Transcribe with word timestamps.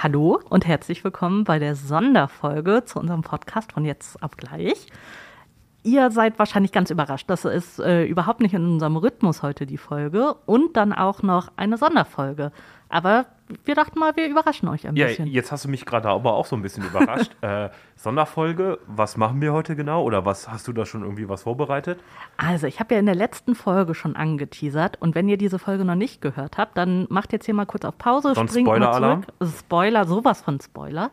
Hallo 0.00 0.40
und 0.48 0.64
herzlich 0.64 1.02
willkommen 1.02 1.42
bei 1.42 1.58
der 1.58 1.74
Sonderfolge 1.74 2.84
zu 2.84 3.00
unserem 3.00 3.22
Podcast 3.22 3.72
von 3.72 3.84
jetzt 3.84 4.22
ab 4.22 4.36
gleich. 4.36 4.86
Ihr 5.82 6.12
seid 6.12 6.38
wahrscheinlich 6.38 6.70
ganz 6.70 6.90
überrascht. 6.90 7.28
Das 7.28 7.44
ist 7.44 7.80
äh, 7.80 8.04
überhaupt 8.04 8.40
nicht 8.40 8.54
in 8.54 8.64
unserem 8.64 8.96
Rhythmus 8.96 9.42
heute 9.42 9.66
die 9.66 9.76
Folge 9.76 10.34
und 10.46 10.76
dann 10.76 10.92
auch 10.92 11.22
noch 11.24 11.50
eine 11.56 11.78
Sonderfolge. 11.78 12.52
Aber 12.88 13.26
wir 13.64 13.74
dachten 13.74 13.98
mal, 13.98 14.14
wir 14.16 14.28
überraschen 14.28 14.68
euch 14.68 14.86
ein 14.86 14.96
Ja, 14.96 15.06
bisschen. 15.06 15.26
jetzt 15.26 15.52
hast 15.52 15.64
du 15.64 15.68
mich 15.68 15.84
gerade 15.86 16.08
aber 16.08 16.34
auch 16.34 16.46
so 16.46 16.56
ein 16.56 16.62
bisschen 16.62 16.84
überrascht. 16.84 17.30
äh, 17.42 17.70
Sonderfolge, 17.96 18.78
was 18.86 19.16
machen 19.16 19.40
wir 19.40 19.52
heute 19.52 19.76
genau? 19.76 20.02
Oder 20.02 20.24
was 20.24 20.48
hast 20.50 20.68
du 20.68 20.72
da 20.72 20.86
schon 20.86 21.02
irgendwie 21.02 21.28
was 21.28 21.42
vorbereitet? 21.42 21.98
Also, 22.36 22.66
ich 22.66 22.80
habe 22.80 22.94
ja 22.94 23.00
in 23.00 23.06
der 23.06 23.14
letzten 23.14 23.54
Folge 23.54 23.94
schon 23.94 24.16
angeteasert 24.16 25.00
und 25.00 25.14
wenn 25.14 25.28
ihr 25.28 25.36
diese 25.38 25.58
Folge 25.58 25.84
noch 25.84 25.94
nicht 25.94 26.20
gehört 26.20 26.58
habt, 26.58 26.76
dann 26.76 27.06
macht 27.10 27.32
jetzt 27.32 27.46
hier 27.46 27.54
mal 27.54 27.66
kurz 27.66 27.84
auf 27.84 27.96
Pause, 27.98 28.34
Sonst 28.34 28.50
springt 28.52 28.66
mal 28.68 28.74
Spoiler-Alarm? 28.76 29.22
zurück. 29.22 29.34
Also 29.40 29.58
Spoiler, 29.58 30.04
sowas 30.06 30.40
von 30.42 30.60
Spoiler. 30.60 31.10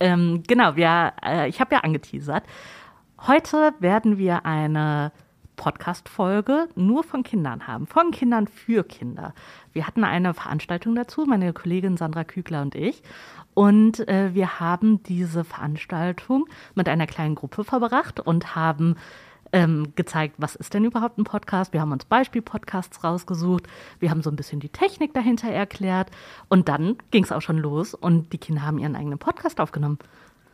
Ähm, 0.00 0.42
genau, 0.46 0.76
wir, 0.76 1.12
äh, 1.24 1.48
ich 1.48 1.60
habe 1.60 1.74
ja 1.74 1.80
angeteasert. 1.82 2.44
Heute 3.26 3.72
werden 3.80 4.18
wir 4.18 4.44
eine 4.44 5.10
Podcast-Folge 5.56 6.68
nur 6.74 7.02
von 7.02 7.22
Kindern 7.22 7.66
haben, 7.66 7.86
von 7.86 8.10
Kindern 8.10 8.46
für 8.46 8.84
Kinder. 8.84 9.34
Wir 9.72 9.86
hatten 9.86 10.04
eine 10.04 10.34
Veranstaltung 10.34 10.94
dazu, 10.94 11.24
meine 11.26 11.52
Kollegin 11.52 11.96
Sandra 11.96 12.24
Kügler 12.24 12.62
und 12.62 12.74
ich. 12.74 13.02
Und 13.54 14.06
äh, 14.08 14.34
wir 14.34 14.60
haben 14.60 15.02
diese 15.02 15.42
Veranstaltung 15.44 16.46
mit 16.74 16.88
einer 16.88 17.06
kleinen 17.06 17.34
Gruppe 17.34 17.64
verbracht 17.64 18.20
und 18.20 18.54
haben 18.54 18.96
ähm, 19.52 19.92
gezeigt, 19.94 20.34
was 20.38 20.56
ist 20.56 20.74
denn 20.74 20.84
überhaupt 20.84 21.18
ein 21.18 21.24
Podcast. 21.24 21.72
Wir 21.72 21.80
haben 21.80 21.92
uns 21.92 22.04
Beispiel-Podcasts 22.04 23.02
rausgesucht. 23.02 23.66
Wir 23.98 24.10
haben 24.10 24.22
so 24.22 24.30
ein 24.30 24.36
bisschen 24.36 24.60
die 24.60 24.68
Technik 24.68 25.14
dahinter 25.14 25.48
erklärt. 25.48 26.10
Und 26.48 26.68
dann 26.68 26.98
ging 27.10 27.24
es 27.24 27.32
auch 27.32 27.42
schon 27.42 27.58
los 27.58 27.94
und 27.94 28.32
die 28.32 28.38
Kinder 28.38 28.62
haben 28.62 28.78
ihren 28.78 28.96
eigenen 28.96 29.18
Podcast 29.18 29.60
aufgenommen. 29.60 29.98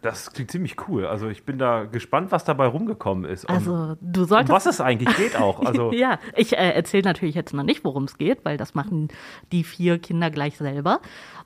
Das 0.03 0.33
klingt 0.33 0.51
ziemlich 0.51 0.77
cool. 0.89 1.07
Also 1.07 1.29
ich 1.29 1.45
bin 1.45 1.59
da 1.59 1.85
gespannt, 1.85 2.33
was 2.33 2.45
dabei 2.45 2.67
rumgekommen 2.67 3.25
ist. 3.25 3.45
Und 3.45 3.55
Also 3.55 3.97
du 4.01 4.23
um 4.23 4.27
solltest. 4.27 4.53
was 4.53 4.67
es 4.67 4.81
eigentlich 4.81 5.17
geht 5.17 5.37
auch. 5.37 5.63
Also 5.73 5.93
ja, 5.93 6.19
ich 6.37 6.53
äh, 6.55 6.73
erzähle 6.73 7.05
natürlich 7.05 7.37
jetzt 7.37 7.55
noch 7.55 7.63
nicht, 7.63 7.85
worum 7.85 8.05
es 8.05 8.19
geht, 8.19 8.45
weil 8.45 8.57
das 8.57 8.75
machen 8.75 9.09
die 9.53 9.63
vier 9.63 9.99
Kinder 9.99 10.31
gleich 10.31 10.59
selber 10.59 11.01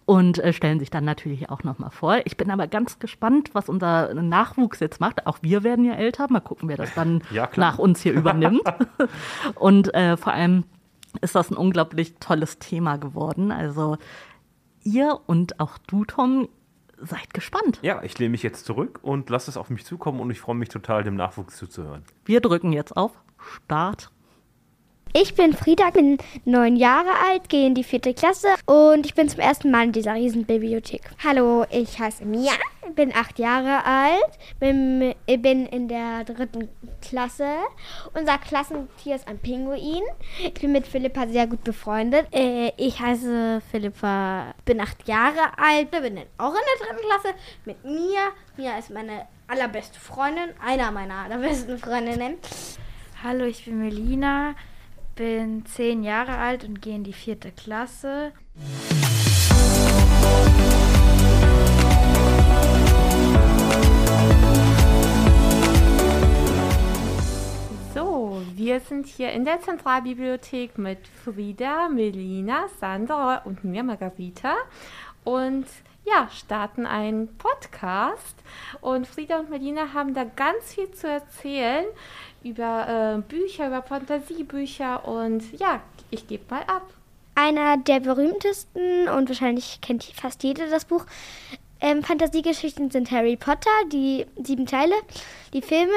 und 0.06 0.38
äh, 0.38 0.54
stellen 0.54 0.80
sich 0.80 0.90
dann 0.90 1.04
natürlich 1.04 1.50
auch 1.50 1.64
noch 1.64 1.78
mal 1.78 1.90
vor. 1.90 2.18
Ich 2.24 2.36
bin 2.38 2.50
aber 2.50 2.66
ganz 2.66 2.98
gespannt, 2.98 3.50
was 3.52 3.68
unser 3.68 4.14
Nachwuchs 4.14 4.80
jetzt 4.80 5.00
macht. 5.00 5.26
Auch 5.26 5.38
wir 5.42 5.62
werden 5.62 5.84
ja 5.84 5.92
älter. 5.94 6.26
Mal 6.30 6.40
gucken, 6.40 6.68
wer 6.68 6.76
das 6.78 6.94
dann 6.94 7.22
Ja, 7.30 7.48
nach 7.56 7.78
uns 7.78 8.00
hier 8.00 8.14
übernimmt. 8.14 8.62
und 9.54 9.92
äh, 9.94 10.16
vor 10.16 10.32
allem 10.32 10.64
ist 11.20 11.34
das 11.34 11.50
ein 11.50 11.56
unglaublich 11.56 12.14
tolles 12.20 12.58
Thema 12.58 12.96
geworden. 12.96 13.52
Also 13.52 13.98
ihr 14.82 15.18
und 15.26 15.60
auch 15.60 15.76
du, 15.86 16.04
Tom, 16.04 16.48
seid 16.98 17.34
gespannt. 17.34 17.78
ja, 17.82 18.02
ich 18.02 18.18
lehne 18.18 18.30
mich 18.30 18.42
jetzt 18.42 18.64
zurück 18.64 19.00
und 19.02 19.30
lasse 19.30 19.50
es 19.50 19.56
auf 19.56 19.70
mich 19.70 19.84
zukommen 19.84 20.20
und 20.20 20.30
ich 20.30 20.40
freue 20.40 20.56
mich 20.56 20.68
total, 20.68 21.04
dem 21.04 21.16
Nachwuchs 21.16 21.56
zuzuhören. 21.56 22.04
Wir 22.24 22.40
drücken 22.40 22.72
jetzt 22.72 22.96
auf 22.96 23.12
Start. 23.38 24.10
Ich 25.18 25.34
bin 25.34 25.54
Frieda, 25.54 25.88
bin 25.88 26.18
neun 26.44 26.76
Jahre 26.76 27.08
alt, 27.26 27.48
gehe 27.48 27.66
in 27.66 27.74
die 27.74 27.84
vierte 27.84 28.12
Klasse 28.12 28.48
und 28.66 29.06
ich 29.06 29.14
bin 29.14 29.30
zum 29.30 29.40
ersten 29.40 29.70
Mal 29.70 29.84
in 29.84 29.92
dieser 29.92 30.12
riesen 30.12 30.44
Bibliothek. 30.44 31.00
Hallo, 31.24 31.64
ich 31.70 31.98
heiße 31.98 32.26
Mia, 32.26 32.52
bin 32.94 33.14
acht 33.16 33.38
Jahre 33.38 33.82
alt, 33.86 34.38
bin, 34.60 35.14
bin 35.26 35.64
in 35.64 35.88
der 35.88 36.24
dritten 36.24 36.68
Klasse. 37.00 37.46
Unser 38.12 38.36
Klassentier 38.36 39.14
ist 39.14 39.26
ein 39.26 39.38
Pinguin. 39.38 40.02
Ich 40.44 40.52
bin 40.52 40.72
mit 40.72 40.86
Philippa 40.86 41.26
sehr 41.28 41.46
gut 41.46 41.64
befreundet. 41.64 42.26
Äh, 42.30 42.72
ich 42.76 43.00
heiße 43.00 43.62
Philippa, 43.70 44.52
bin 44.66 44.82
acht 44.82 45.08
Jahre 45.08 45.56
alt, 45.56 45.92
bin 45.92 46.18
auch 46.36 46.52
in 46.52 46.60
der 46.60 46.88
dritten 46.88 47.08
Klasse 47.08 47.34
mit 47.64 47.82
Mia. 47.86 48.32
Mia 48.58 48.78
ist 48.78 48.90
meine 48.90 49.26
allerbeste 49.48 49.98
Freundin, 49.98 50.50
einer 50.62 50.90
meiner 50.90 51.24
allerbesten 51.24 51.78
Freundinnen. 51.78 52.34
Hallo, 53.24 53.46
ich 53.46 53.64
bin 53.64 53.78
Melina, 53.78 54.54
bin 55.16 55.64
zehn 55.64 56.04
Jahre 56.04 56.36
alt 56.36 56.62
und 56.64 56.82
gehe 56.82 56.94
in 56.94 57.02
die 57.02 57.14
vierte 57.14 57.50
Klasse. 57.50 58.32
So, 67.94 68.42
wir 68.54 68.80
sind 68.80 69.06
hier 69.06 69.32
in 69.32 69.46
der 69.46 69.60
Zentralbibliothek 69.62 70.76
mit 70.76 71.08
Frieda, 71.08 71.88
Melina, 71.88 72.68
Sandra 72.78 73.38
und 73.38 73.64
mir, 73.64 73.82
Margarita. 73.82 74.54
Und 75.24 75.66
ja, 76.04 76.28
starten 76.30 76.86
einen 76.86 77.36
Podcast. 77.36 78.36
Und 78.80 79.08
Frieda 79.08 79.40
und 79.40 79.50
Melina 79.50 79.92
haben 79.92 80.14
da 80.14 80.24
ganz 80.24 80.74
viel 80.74 80.90
zu 80.92 81.08
erzählen 81.08 81.86
über 82.46 83.16
äh, 83.18 83.22
Bücher, 83.22 83.66
über 83.68 83.82
Fantasiebücher. 83.82 85.06
Und 85.06 85.42
ja, 85.58 85.80
ich 86.10 86.26
gebe 86.28 86.44
mal 86.50 86.62
ab. 86.62 86.82
einer 87.34 87.76
der 87.76 88.00
berühmtesten 88.00 89.08
und 89.08 89.28
wahrscheinlich 89.28 89.80
kennt 89.82 90.04
fast 90.04 90.42
jeder 90.42 90.66
das 90.68 90.84
Buch. 90.84 91.04
Ähm, 91.80 92.02
Fantasiegeschichten 92.02 92.90
sind 92.90 93.10
Harry 93.10 93.36
Potter, 93.36 93.70
die 93.92 94.26
sieben 94.42 94.66
Teile. 94.66 94.94
Die 95.52 95.60
Filme, 95.62 95.92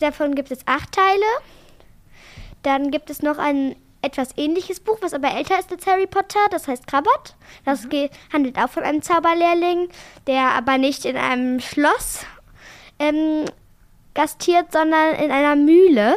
davon 0.00 0.34
gibt 0.34 0.50
es 0.50 0.66
acht 0.66 0.92
Teile. 0.92 1.26
Dann 2.62 2.90
gibt 2.90 3.08
es 3.08 3.22
noch 3.22 3.38
ein 3.38 3.76
etwas 4.02 4.30
ähnliches 4.36 4.80
Buch, 4.80 4.98
was 5.00 5.14
aber 5.14 5.30
älter 5.32 5.58
ist 5.58 5.70
als 5.70 5.86
Harry 5.86 6.06
Potter, 6.06 6.40
das 6.50 6.66
heißt 6.66 6.86
Krabbert. 6.86 7.36
Das 7.64 7.88
ge- 7.88 8.10
handelt 8.32 8.58
auch 8.58 8.68
von 8.70 8.82
einem 8.82 9.02
Zauberlehrling, 9.02 9.88
der 10.26 10.50
aber 10.54 10.78
nicht 10.78 11.04
in 11.04 11.16
einem 11.16 11.60
Schloss 11.60 12.24
ähm, 12.98 13.44
gastiert, 14.18 14.72
sondern 14.72 15.14
in 15.14 15.30
einer 15.30 15.54
Mühle 15.54 16.16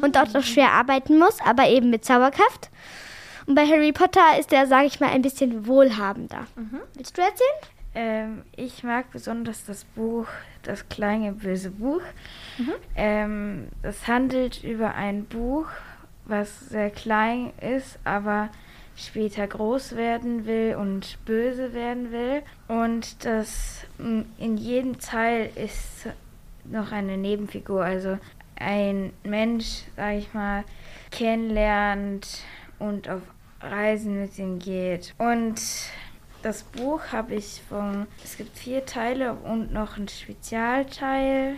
und 0.00 0.16
dort 0.16 0.34
auch 0.34 0.42
schwer 0.42 0.72
arbeiten 0.72 1.18
muss, 1.18 1.38
aber 1.44 1.68
eben 1.68 1.90
mit 1.90 2.02
Zauberkraft. 2.04 2.70
Und 3.46 3.54
bei 3.54 3.66
Harry 3.66 3.92
Potter 3.92 4.38
ist 4.40 4.54
er, 4.54 4.66
sage 4.66 4.86
ich 4.86 5.00
mal, 5.00 5.10
ein 5.10 5.20
bisschen 5.20 5.66
wohlhabender. 5.66 6.46
Willst 6.94 7.18
du 7.18 7.20
erzählen? 7.20 7.74
Ähm, 7.94 8.42
ich 8.56 8.82
mag 8.82 9.10
besonders 9.12 9.64
das 9.66 9.84
Buch 9.84 10.26
Das 10.62 10.88
kleine 10.88 11.32
böse 11.32 11.70
Buch. 11.70 12.00
Ähm, 12.96 13.68
es 13.82 14.08
handelt 14.08 14.64
über 14.64 14.94
ein 14.94 15.26
Buch, 15.26 15.66
was 16.24 16.70
sehr 16.70 16.88
klein 16.88 17.52
ist, 17.60 17.98
aber 18.04 18.48
später 18.96 19.46
groß 19.46 19.94
werden 19.94 20.46
will 20.46 20.76
und 20.76 21.18
böse 21.26 21.74
werden 21.74 22.10
will. 22.12 22.42
Und 22.66 23.26
das 23.26 23.84
in 23.98 24.56
jedem 24.56 24.98
Teil 24.98 25.50
ist 25.54 26.08
noch 26.64 26.92
eine 26.92 27.16
Nebenfigur, 27.16 27.84
also 27.84 28.18
ein 28.56 29.12
Mensch, 29.22 29.82
sag 29.96 30.14
ich 30.16 30.32
mal, 30.34 30.64
kennenlernt 31.10 32.26
und 32.78 33.08
auf 33.08 33.22
Reisen 33.60 34.20
mit 34.20 34.38
ihm 34.38 34.58
geht. 34.58 35.14
Und 35.18 35.60
das 36.42 36.62
Buch 36.62 37.00
habe 37.12 37.34
ich 37.34 37.62
von, 37.68 38.06
es 38.22 38.36
gibt 38.36 38.56
vier 38.58 38.84
Teile 38.84 39.32
und 39.32 39.72
noch 39.72 39.96
ein 39.96 40.08
Spezialteil. 40.08 41.56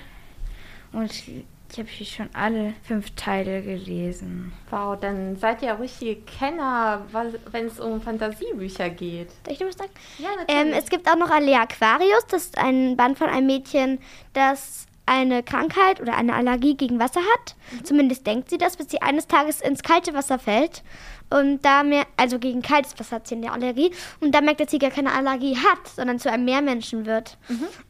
Und 0.93 1.13
ich, 1.13 1.45
habe 1.79 1.89
hier 1.89 2.07
schon 2.07 2.31
alle 2.33 2.75
fünf 2.85 3.11
Teile 3.17 3.61
gelesen. 3.63 4.53
Wow, 4.71 4.99
dann 4.99 5.37
seid 5.37 5.61
ihr 5.61 5.69
ja 5.69 5.75
richtige 5.75 6.23
Kenner, 6.23 7.05
wenn 7.51 7.67
es 7.67 7.81
um 7.81 8.01
Fantasiebücher 8.01 8.89
geht. 8.91 9.31
Soll 9.45 9.53
ich 9.53 9.59
dir 9.59 9.67
was 9.67 9.77
sagen? 9.77 9.91
Ja, 10.19 10.29
Ähm, 10.49 10.69
es 10.69 10.89
gibt 10.89 11.11
auch 11.11 11.17
noch 11.17 11.31
Alea 11.31 11.63
Aquarius. 11.63 12.25
Das 12.29 12.45
ist 12.45 12.57
ein 12.59 12.97
Band 12.97 13.19
von 13.19 13.29
einem 13.29 13.47
Mädchen, 13.47 13.99
das 14.33 14.87
eine 15.07 15.43
Krankheit 15.43 16.01
oder 16.01 16.17
eine 16.17 16.35
Allergie 16.35 16.77
gegen 16.77 16.99
Wasser 16.99 17.21
hat. 17.21 17.55
Zumindest 17.85 18.27
denkt 18.27 18.51
sie 18.51 18.59
das, 18.59 18.77
bis 18.77 18.91
sie 18.91 19.01
eines 19.01 19.29
Tages 19.29 19.61
ins 19.61 19.83
kalte 19.83 20.15
Wasser 20.15 20.39
fällt. 20.39 20.83
Und 21.31 21.65
da 21.65 21.83
mehr, 21.83 22.05
also 22.17 22.39
gegen 22.39 22.63
kaltes 22.63 22.99
Wasser 22.99 23.17
hat 23.17 23.29
sie 23.29 23.37
eine 23.37 23.53
Allergie. 23.53 23.93
Und 24.21 24.35
da 24.35 24.41
merkt, 24.41 24.61
dass 24.61 24.71
sie 24.71 24.79
gar 24.79 24.91
keine 24.91 25.13
Allergie 25.13 25.57
hat, 25.57 25.87
sondern 25.89 26.19
zu 26.19 26.31
einem 26.31 26.45
Meermenschen 26.45 27.07
wird. 27.07 27.39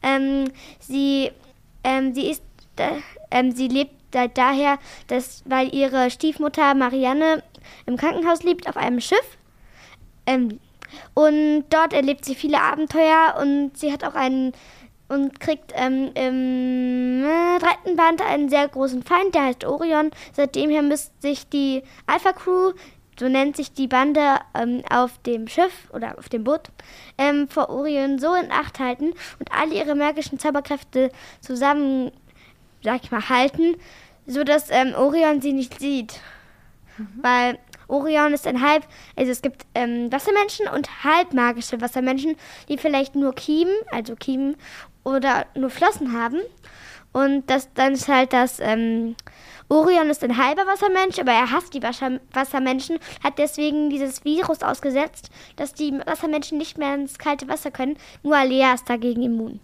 Ähm, 0.03 0.51
sie, 0.79 1.31
ähm, 1.83 2.13
sie 2.13 2.29
ist, 2.29 2.43
äh, 2.77 3.51
sie 3.51 3.67
lebt 3.67 3.95
da, 4.11 4.27
daher, 4.27 4.79
dass, 5.07 5.43
weil 5.45 5.73
ihre 5.73 6.09
Stiefmutter 6.09 6.73
Marianne 6.75 7.43
im 7.85 7.97
Krankenhaus 7.97 8.43
lebt 8.43 8.69
auf 8.69 8.77
einem 8.77 9.01
Schiff. 9.01 9.37
Ähm, 10.25 10.59
und 11.13 11.65
dort 11.69 11.93
erlebt 11.93 12.25
sie 12.25 12.35
viele 12.35 12.61
Abenteuer 12.61 13.35
und 13.41 13.77
sie 13.77 13.91
hat 13.91 14.03
auch 14.03 14.15
einen 14.15 14.53
und 15.09 15.39
kriegt 15.39 15.71
ähm, 15.75 16.11
im 16.15 17.23
äh, 17.23 17.59
dritten 17.59 17.95
Band 17.95 18.21
einen 18.21 18.49
sehr 18.49 18.67
großen 18.67 19.03
Feind, 19.03 19.35
der 19.35 19.45
heißt 19.45 19.65
Orion. 19.65 20.11
Seitdem 20.33 20.69
her 20.69 20.81
müsste 20.81 21.13
sich 21.21 21.47
die 21.47 21.83
Alpha 22.05 22.33
Crew, 22.33 22.73
so 23.19 23.27
nennt 23.27 23.55
sich 23.55 23.73
die 23.73 23.87
Bande 23.87 24.39
ähm, 24.53 24.83
auf 24.89 25.17
dem 25.23 25.47
Schiff 25.47 25.89
oder 25.91 26.17
auf 26.17 26.29
dem 26.29 26.43
Boot, 26.43 26.69
ähm, 27.17 27.47
vor 27.47 27.69
Orion 27.69 28.19
so 28.19 28.33
in 28.35 28.51
Acht 28.51 28.79
halten 28.79 29.13
und 29.39 29.51
alle 29.51 29.73
ihre 29.73 29.95
magischen 29.95 30.39
Zauberkräfte 30.39 31.11
zusammen, 31.41 32.11
sag 32.83 33.03
ich 33.03 33.11
mal, 33.11 33.27
halten, 33.29 33.75
sodass 34.25 34.69
ähm, 34.69 34.93
Orion 34.95 35.41
sie 35.41 35.53
nicht 35.53 35.79
sieht. 35.79 36.19
Weil 37.21 37.59
Orion 37.87 38.33
ist 38.33 38.45
ein 38.47 38.61
halb, 38.61 38.85
also 39.15 39.31
es 39.31 39.41
gibt 39.41 39.65
ähm, 39.73 40.11
Wassermenschen 40.11 40.67
und 40.67 41.03
halb 41.03 41.33
magische 41.33 41.79
Wassermenschen, 41.79 42.35
die 42.67 42.77
vielleicht 42.77 43.15
nur 43.15 43.33
Kiemen, 43.33 43.75
also 43.91 44.15
Kiemen 44.15 44.57
oder 45.07 45.45
nur 45.55 45.69
Flossen 45.69 46.13
haben. 46.13 46.39
Und 47.13 47.49
das, 47.49 47.73
dann 47.73 47.93
ist 47.93 48.07
halt 48.09 48.33
das, 48.33 48.59
ähm, 48.59 49.15
Orion 49.69 50.09
ist 50.09 50.23
ein 50.23 50.37
halber 50.37 50.67
Wassermensch, 50.67 51.17
aber 51.19 51.31
er 51.31 51.51
hasst 51.51 51.73
die 51.73 51.81
Wasser 51.81 52.19
Wassermenschen, 52.33 52.99
hat 53.23 53.37
deswegen 53.39 53.89
dieses 53.89 54.23
Virus 54.23 54.61
ausgesetzt, 54.61 55.29
dass 55.55 55.73
die 55.73 55.93
Wassermenschen 56.05 56.57
nicht 56.57 56.77
mehr 56.77 56.93
ins 56.95 57.17
kalte 57.17 57.47
Wasser 57.47 57.71
können. 57.71 57.97
Nur 58.23 58.37
Alea 58.37 58.73
ist 58.73 58.89
dagegen 58.89 59.23
immun. 59.23 59.59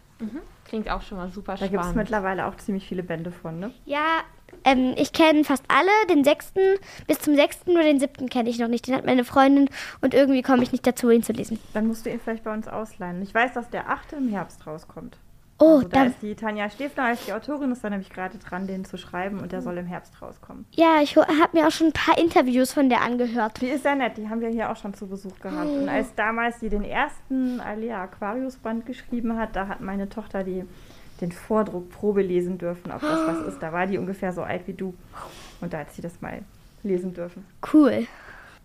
Klingt 0.65 0.89
auch 0.89 1.01
schon 1.03 1.17
mal 1.17 1.29
super 1.31 1.55
Da 1.55 1.67
gibt 1.67 1.75
es 1.75 1.79
spannend. 1.81 1.95
mittlerweile 1.97 2.47
auch 2.47 2.55
ziemlich 2.57 2.87
viele 2.87 3.03
Bände 3.03 3.31
von, 3.31 3.59
ne? 3.59 3.71
Ja, 3.85 4.21
ähm, 4.63 4.93
ich 4.97 5.13
kenne 5.13 5.43
fast 5.43 5.63
alle. 5.67 5.91
Den 6.09 6.23
sechsten 6.23 6.59
bis 7.05 7.19
zum 7.19 7.35
sechsten, 7.35 7.73
nur 7.73 7.83
den 7.83 7.99
siebten 7.99 8.29
kenne 8.29 8.49
ich 8.49 8.57
noch 8.57 8.69
nicht. 8.69 8.87
Den 8.87 8.95
hat 8.95 9.05
meine 9.05 9.23
Freundin 9.25 9.69
und 10.01 10.13
irgendwie 10.13 10.41
komme 10.41 10.63
ich 10.63 10.71
nicht 10.71 10.87
dazu, 10.87 11.09
ihn 11.11 11.21
zu 11.23 11.33
lesen. 11.33 11.59
Dann 11.73 11.87
musst 11.87 12.05
du 12.05 12.09
ihn 12.09 12.19
vielleicht 12.19 12.43
bei 12.45 12.53
uns 12.53 12.67
ausleihen. 12.67 13.21
Ich 13.21 13.33
weiß, 13.33 13.53
dass 13.53 13.69
der 13.69 13.89
achte 13.89 14.15
im 14.15 14.29
Herbst 14.29 14.65
rauskommt. 14.65 15.17
Oh, 15.59 15.75
also 15.75 15.87
da 15.87 15.99
dann, 15.99 16.07
ist 16.07 16.21
die 16.21 16.35
Tanja 16.35 16.69
Stefner 16.69 17.05
als 17.05 17.25
die 17.25 17.33
Autorin, 17.33 17.71
ist 17.71 17.83
da 17.83 17.89
nämlich 17.89 18.09
gerade 18.09 18.37
dran, 18.37 18.67
den 18.67 18.85
zu 18.85 18.97
schreiben 18.97 19.39
und 19.39 19.51
der 19.51 19.61
soll 19.61 19.77
im 19.77 19.85
Herbst 19.85 20.21
rauskommen. 20.21 20.65
ja, 20.71 20.99
ich 21.01 21.15
habe 21.15 21.29
mir 21.53 21.67
auch 21.67 21.71
schon 21.71 21.87
ein 21.87 21.93
paar 21.93 22.17
Interviews 22.17 22.73
von 22.73 22.89
der 22.89 23.01
angehört. 23.01 23.61
Die 23.61 23.67
ist 23.67 23.83
sehr 23.83 23.95
nett, 23.95 24.17
die 24.17 24.29
haben 24.29 24.41
wir 24.41 24.49
hier 24.49 24.71
auch 24.71 24.75
schon 24.75 24.93
zu 24.93 25.07
Besuch 25.07 25.39
gehabt. 25.39 25.69
Und 25.69 25.87
als 25.89 26.13
damals 26.15 26.59
sie 26.59 26.69
den 26.69 26.83
ersten 26.83 27.59
Alea 27.59 28.03
Aquarius 28.03 28.57
Band 28.57 28.85
geschrieben 28.85 29.37
hat, 29.37 29.55
da 29.55 29.67
hat 29.67 29.79
meine 29.81 30.09
Tochter 30.09 30.43
die, 30.43 30.65
den 31.21 31.31
Vordruck 31.31 31.89
Probe 31.91 32.21
lesen 32.23 32.57
dürfen, 32.57 32.91
ob 32.91 33.01
das 33.01 33.27
was 33.27 33.41
ist. 33.47 33.59
Da 33.61 33.71
war 33.71 33.85
die 33.85 33.97
ungefähr 33.97 34.33
so 34.33 34.41
alt 34.41 34.67
wie 34.67 34.73
du. 34.73 34.93
Und 35.61 35.73
da 35.73 35.79
hat 35.79 35.93
sie 35.93 36.01
das 36.01 36.19
mal 36.19 36.41
lesen 36.83 37.13
dürfen. 37.13 37.45
Cool. 37.71 38.07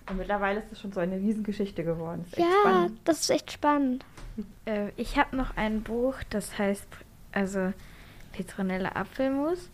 Und 0.08 0.16
mittlerweile 0.16 0.60
ist 0.60 0.72
es 0.72 0.80
schon 0.80 0.92
so 0.92 1.00
eine 1.00 1.16
Riesengeschichte 1.16 1.84
geworden. 1.84 2.24
Echt 2.30 2.38
Ja, 2.38 2.46
spannend. 2.60 3.00
das 3.04 3.20
ist 3.20 3.30
echt 3.30 3.52
spannend. 3.52 4.04
Äh, 4.64 4.90
ich 4.96 5.18
habe 5.18 5.36
noch 5.36 5.56
ein 5.56 5.82
Buch, 5.82 6.14
das 6.30 6.58
heißt, 6.58 6.86
also 7.32 7.72
Petronella 8.32 8.90
Apfelmus. 8.94 9.70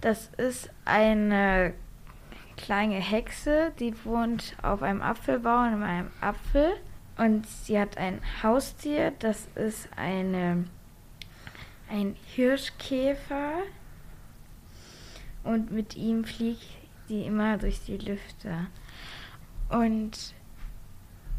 Das 0.00 0.30
ist 0.36 0.70
eine 0.84 1.72
kleine 2.56 2.96
Hexe, 2.96 3.72
die 3.80 3.94
wohnt 4.04 4.56
auf 4.62 4.82
einem 4.82 5.02
Apfelbaum 5.02 5.74
in 5.74 5.82
einem 5.82 6.10
Apfel. 6.20 6.74
Und 7.18 7.46
sie 7.46 7.78
hat 7.78 7.98
ein 7.98 8.20
Haustier, 8.42 9.12
das 9.18 9.46
ist 9.54 9.88
eine, 9.96 10.64
ein 11.90 12.16
Hirschkäfer. 12.34 13.52
Und 15.44 15.72
mit 15.72 15.96
ihm 15.96 16.24
fliegt 16.24 16.62
sie 17.08 17.24
immer 17.24 17.58
durch 17.58 17.80
die 17.84 17.98
Lüfte. 17.98 18.66
Und 19.72 20.34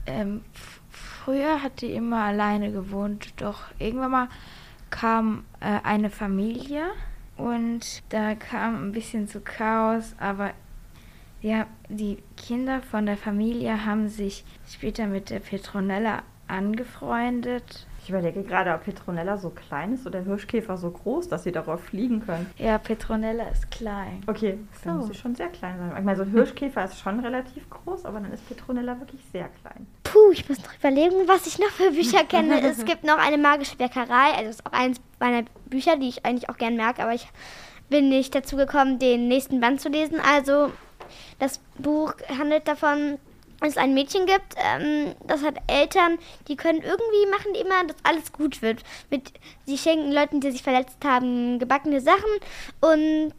ähm, 0.06 0.41
früher 0.89 1.62
hat 1.62 1.81
die 1.81 1.94
immer 1.94 2.24
alleine 2.24 2.71
gewohnt, 2.71 3.33
doch 3.38 3.62
irgendwann 3.80 4.12
mal 4.12 4.30
kam 4.89 5.45
äh, 5.59 5.80
eine 5.83 6.09
Familie 6.09 6.85
und 7.38 8.03
da 8.09 8.35
kam 8.35 8.83
ein 8.83 8.91
bisschen 8.91 9.27
zu 9.27 9.41
Chaos, 9.41 10.15
aber 10.19 10.51
ja, 11.41 11.65
die 11.89 12.18
Kinder 12.38 12.81
von 12.81 13.06
der 13.06 13.18
Familie 13.18 13.85
haben 13.85 14.07
sich 14.07 14.45
später 14.68 15.07
mit 15.07 15.29
der 15.29 15.39
Petronella 15.39 16.24
angefreundet. 16.47 17.88
Ich 18.03 18.09
überlege 18.09 18.44
gerade, 18.44 18.73
ob 18.73 18.83
Petronella 18.83 19.38
so 19.38 19.50
klein 19.50 19.94
ist 19.94 20.05
oder 20.05 20.19
Hirschkäfer 20.21 20.75
so 20.75 20.91
groß, 20.91 21.29
dass 21.29 21.44
sie 21.44 21.53
darauf 21.53 21.81
fliegen 21.85 22.25
können. 22.25 22.51
Ja, 22.57 22.77
Petronella 22.77 23.45
ist 23.47 23.71
klein. 23.71 24.21
Okay, 24.27 24.59
dann 24.83 24.95
So. 24.95 25.00
muss 25.00 25.07
sie 25.07 25.19
schon 25.21 25.35
sehr 25.35 25.47
klein 25.47 25.77
sein. 25.77 25.94
Ich 25.97 26.03
meine, 26.03 26.17
so 26.17 26.23
ein 26.23 26.31
Hirschkäfer 26.31 26.83
ist 26.83 27.00
schon 27.00 27.21
relativ 27.21 27.69
groß, 27.69 28.03
aber 28.03 28.19
dann 28.19 28.33
ist 28.33 28.45
Petronella 28.47 29.00
wirklich 29.00 29.21
sehr 29.31 29.47
klein. 29.61 29.88
Puh, 30.03 30.31
ich 30.33 30.47
muss 30.50 30.59
noch 30.59 30.75
überlegen, 30.77 31.15
was 31.27 31.47
ich 31.47 31.59
noch 31.59 31.69
für 31.69 31.91
Bücher 31.91 32.25
kenne. 32.25 32.59
es 32.69 32.83
gibt 32.83 33.05
noch 33.05 33.17
eine 33.17 33.38
magische 33.38 33.77
Bäckerei. 33.77 34.31
Also 34.35 34.47
das 34.47 34.55
ist 34.57 34.65
auch 34.65 34.73
eines 34.73 34.97
meiner 35.21 35.44
Bücher, 35.67 35.95
die 35.95 36.09
ich 36.09 36.25
eigentlich 36.25 36.50
auch 36.50 36.57
gern 36.57 36.75
mag, 36.75 37.00
aber 37.00 37.13
ich 37.13 37.27
bin 37.89 38.09
nicht 38.09 38.35
dazu 38.35 38.57
gekommen, 38.57 39.00
den 39.00 39.29
nächsten 39.29 39.61
Band 39.61 39.79
zu 39.79 39.88
lesen. 39.88 40.19
Also 40.19 40.71
das 41.39 41.59
Buch 41.77 42.13
handelt 42.38 42.67
davon, 42.67 43.17
es 43.69 43.77
ein 43.77 43.94
Mädchen 43.94 44.25
gibt, 44.25 44.56
ähm, 44.57 45.15
das 45.25 45.44
hat 45.44 45.56
Eltern, 45.68 46.18
die 46.48 46.56
können 46.56 46.81
irgendwie 46.81 47.25
machen 47.31 47.56
immer, 47.56 47.86
dass 47.86 47.98
alles 48.04 48.31
gut 48.31 48.62
wird. 48.62 48.83
Mit, 49.10 49.31
sie 49.65 49.77
schenken 49.77 50.12
Leuten, 50.12 50.42
die 50.42 50.51
sich 50.51 50.63
verletzt 50.63 50.98
haben, 51.04 51.60
gebackene 51.60 52.01
Sachen 52.01 52.31
und 52.81 53.33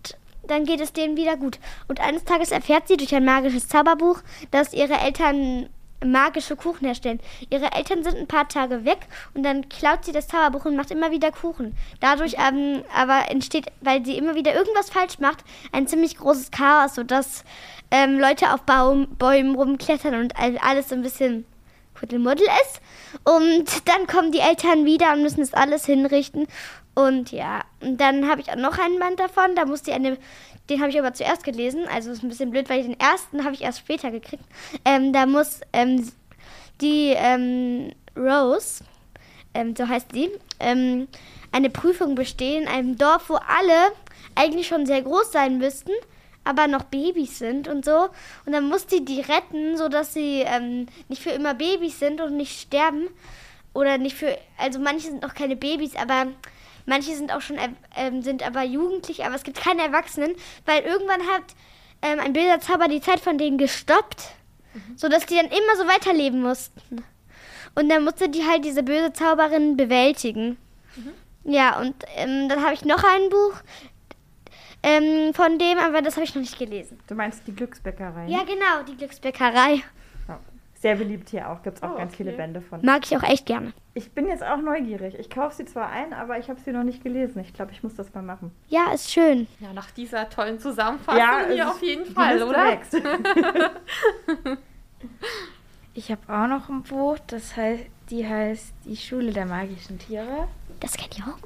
dann 0.47 0.65
geht 0.65 0.81
es 0.81 0.93
denen 0.93 1.17
wieder 1.17 1.37
gut. 1.37 1.59
Und 1.89 2.01
eines 2.01 2.25
Tages 2.25 2.51
erfährt 2.51 2.89
sie 2.89 2.97
durch 2.97 3.15
ein 3.15 3.25
magisches 3.25 3.69
Zauberbuch, 3.69 4.21
dass 4.51 4.75
ihre 4.75 4.95
Eltern 4.95 5.69
magische 6.05 6.57
Kuchen 6.57 6.87
herstellen. 6.87 7.21
Ihre 7.51 7.73
Eltern 7.73 8.05
sind 8.05 8.17
ein 8.17 8.27
paar 8.27 8.49
Tage 8.49 8.85
weg 8.85 9.01
und 9.35 9.43
dann 9.43 9.69
klaut 9.69 10.05
sie 10.05 10.13
das 10.13 10.29
Zauberbuch 10.29 10.65
und 10.67 10.77
macht 10.77 10.91
immer 10.91 11.11
wieder 11.11 11.33
Kuchen. 11.33 11.77
Dadurch 12.01 12.37
ähm, 12.39 12.83
aber 12.95 13.31
entsteht, 13.31 13.67
weil 13.81 14.05
sie 14.05 14.17
immer 14.17 14.35
wieder 14.35 14.55
irgendwas 14.55 14.91
falsch 14.91 15.19
macht, 15.19 15.45
ein 15.73 15.87
ziemlich 15.87 16.17
großes 16.17 16.51
Chaos, 16.51 16.95
sodass 16.95 17.45
ähm, 17.91 18.19
Leute 18.19 18.53
auf 18.53 18.63
Baum, 18.63 19.09
Bäumen 19.17 19.55
rumklettern 19.55 20.15
und 20.15 20.37
all- 20.37 20.59
alles 20.59 20.89
so 20.89 20.95
ein 20.95 21.03
bisschen 21.03 21.47
Kuddelmuddel 21.99 22.47
ist. 22.63 22.81
Und 23.25 23.89
dann 23.89 24.07
kommen 24.07 24.33
die 24.33 24.41
Eltern 24.41 24.85
wieder 24.85 25.13
und 25.13 25.23
müssen 25.23 25.41
das 25.41 25.55
alles 25.55 25.87
hinrichten. 25.87 26.47
Und 26.95 27.33
ja, 27.33 27.63
und 27.81 28.01
dann 28.01 28.29
habe 28.29 28.41
ich 28.41 28.51
auch 28.51 28.57
noch 28.57 28.79
einen 28.79 28.99
Band 28.99 29.21
davon. 29.21 29.55
Da 29.55 29.65
musste 29.65 29.91
ich 29.91 29.97
eine, 29.97 30.17
den 30.71 30.81
habe 30.81 30.91
ich 30.91 30.99
aber 30.99 31.13
zuerst 31.15 31.45
gelesen. 31.45 31.87
Also 31.89 32.11
ist 32.11 32.23
ein 32.23 32.29
bisschen 32.29 32.51
blöd, 32.51 32.69
weil 32.69 32.83
den 32.83 32.99
ersten 32.99 33.45
habe 33.45 33.55
ich 33.55 33.63
erst 33.63 33.81
später 33.81 34.11
gekriegt. 34.11 34.45
Ähm, 34.85 35.13
da 35.13 35.27
muss 35.27 35.61
ähm, 35.73 36.11
die 36.81 37.15
ähm, 37.17 37.93
Rose, 38.17 38.85
ähm, 39.55 39.75
so 39.77 39.89
heißt 39.89 40.13
sie, 40.13 40.31
ähm, 40.61 41.09
eine 41.53 41.71
Prüfung 41.71 42.15
bestehen 42.15 42.63
in 42.63 42.69
einem 42.69 42.97
Dorf, 42.97 43.29
wo 43.29 43.35
alle 43.35 43.93
eigentlich 44.35 44.67
schon 44.67 44.87
sehr 44.87 45.03
groß 45.03 45.33
sein 45.33 45.59
müssten, 45.59 45.93
aber 46.43 46.67
noch 46.67 46.85
Babys 46.85 47.39
sind 47.39 47.69
und 47.69 47.85
so. 47.85 48.09
Und 48.45 48.53
dann 48.53 48.69
muss 48.69 48.87
die 48.87 49.05
die 49.05 49.21
retten, 49.21 49.77
sodass 49.77 50.15
sie 50.15 50.43
ähm, 50.47 50.87
nicht 51.09 51.23
für 51.23 51.31
immer 51.31 51.55
Babys 51.55 51.99
sind 51.99 52.21
und 52.21 52.37
nicht 52.37 52.61
sterben. 52.61 53.09
Oder 53.73 53.99
nicht 53.99 54.17
für, 54.17 54.39
also 54.57 54.79
manche 54.79 55.09
sind 55.09 55.23
noch 55.23 55.35
keine 55.35 55.57
Babys, 55.57 55.97
aber 55.97 56.29
manche 56.87 57.15
sind 57.15 57.33
auch 57.33 57.41
schon, 57.41 57.59
ähm, 57.97 58.23
sind 58.23 58.43
aber 58.47 58.63
jugendlich, 58.63 59.25
aber 59.25 59.35
es 59.35 59.43
gibt 59.43 59.61
keine 59.61 59.83
Erwachsenen, 59.83 60.35
weil 60.67 60.83
irgendwann 60.83 61.23
hat 61.23 61.43
ähm, 62.03 62.21
ein 62.21 62.33
Bilderzauber 62.33 62.89
die 62.89 63.01
Zeit 63.01 63.21
von 63.21 63.39
denen 63.39 63.59
gestoppt, 63.59 64.23
sodass 64.97 65.27
die 65.27 65.37
dann 65.37 65.47
immer 65.47 65.77
so 65.77 65.87
weiterleben 65.87 66.43
mussten. 66.43 67.05
Und 67.75 67.89
dann 67.89 68.05
musste 68.05 68.29
die 68.29 68.45
halt 68.45 68.65
diese 68.65 68.83
böse 68.83 69.13
Zauberin 69.13 69.77
bewältigen. 69.77 70.59
Ja, 71.45 71.79
und 71.81 71.95
ähm, 72.17 72.49
dann 72.49 72.63
habe 72.63 72.75
ich 72.75 72.85
noch 72.85 73.03
ein 73.05 73.29
Buch 73.29 73.55
ähm, 74.83 75.35
von 75.35 75.59
dem, 75.59 75.79
aber 75.79 76.03
das 76.03 76.17
habe 76.17 76.25
ich 76.25 76.35
noch 76.35 76.43
nicht 76.43 76.59
gelesen. 76.59 76.99
Du 77.07 77.15
meinst 77.15 77.47
die 77.47 77.55
Glücksbäckerei? 77.55 78.27
ne? 78.27 78.33
Ja, 78.33 78.45
genau, 78.45 78.83
die 78.87 78.97
Glücksbäckerei. 78.97 79.83
Ja. 80.85 80.91
Sehr 80.91 80.97
beliebt 80.97 81.31
hier 81.31 81.49
auch. 81.51 81.63
Gibt 81.63 81.79
es 81.79 81.83
auch 81.83 81.95
Oh, 81.95 81.97
ganz 81.97 82.13
okay. 82.13 82.25
viele 82.25 82.33
Bände 82.37 82.61
von. 82.61 82.85
Mag 82.85 83.05
ich 83.05 83.17
auch 83.17 83.23
echt 83.23 83.47
gerne. 83.47 83.73
Ich 83.95 84.13
bin 84.13 84.27
jetzt 84.29 84.43
auch 84.45 84.59
neugierig. 84.59 85.19
Ich 85.19 85.31
kaufe 85.31 85.55
sie 85.57 85.65
zwar 85.65 85.89
ein, 85.89 86.13
aber 86.13 86.39
ich 86.39 86.51
habe 86.51 86.61
sie 86.61 86.73
noch 86.73 86.83
nicht 86.85 87.03
gelesen. 87.03 87.41
Ich 87.41 87.55
glaube, 87.55 87.73
ich 87.73 87.83
muss 87.83 87.95
das 87.95 88.13
mal 88.13 88.23
machen. 88.23 88.51
Ja, 88.69 88.93
ist 88.93 89.11
schön. 89.11 89.47
Ja, 89.61 89.73
nach 89.73 89.91
dieser 89.93 90.29
tollen 90.29 90.59
Zusammenfassung 90.59 91.23
es 91.49 91.55
hier 91.55 91.69
auf 91.71 91.83
jeden 91.83 92.07
Fall, 92.07 92.43
oder? 92.43 92.79
Ich 95.97 96.11
habe 96.11 96.23
auch 96.29 96.49
noch 96.49 96.69
ein 96.69 96.83
Buch, 96.83 97.19
das 97.29 97.57
heißt, 97.57 97.85
die 98.11 98.27
heißt 98.27 98.75
Die 98.85 98.97
Schule 98.97 99.33
der 99.33 99.47
magischen 99.47 99.99
Tiere. 99.99 100.49
Das 100.81 100.97
kenne 100.97 101.11
ich 101.13 101.23
auch. 101.23 101.39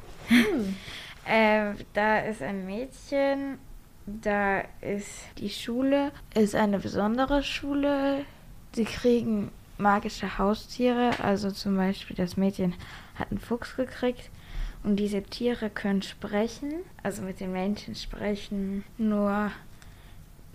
Äh, 1.31 1.75
da 1.93 2.21
ist 2.21 2.41
ein 2.43 2.65
Mädchen, 2.65 3.59
da 4.07 4.61
ist 4.81 5.09
die 5.39 5.51
Schule, 5.51 6.13
ist 6.35 6.55
eine 6.55 6.79
besondere 6.79 7.43
Schule. 7.43 8.25
Sie 8.73 8.85
kriegen 8.85 9.51
magische 9.79 10.39
Haustiere, 10.39 11.13
also 11.23 11.51
zum 11.51 11.77
Beispiel 11.77 12.17
das 12.17 12.37
Mädchen 12.37 12.75
hat 13.15 13.31
einen 13.31 13.41
Fuchs 13.41 13.77
gekriegt 13.77 14.31
und 14.85 14.97
diese 14.97 15.23
Tiere 15.23 15.71
können 15.71 16.03
sprechen, 16.03 16.73
also 17.03 17.23
mit 17.23 17.41
den 17.41 17.53
Menschen 17.53 17.95
sprechen. 17.95 18.85
Nur, 18.97 19.51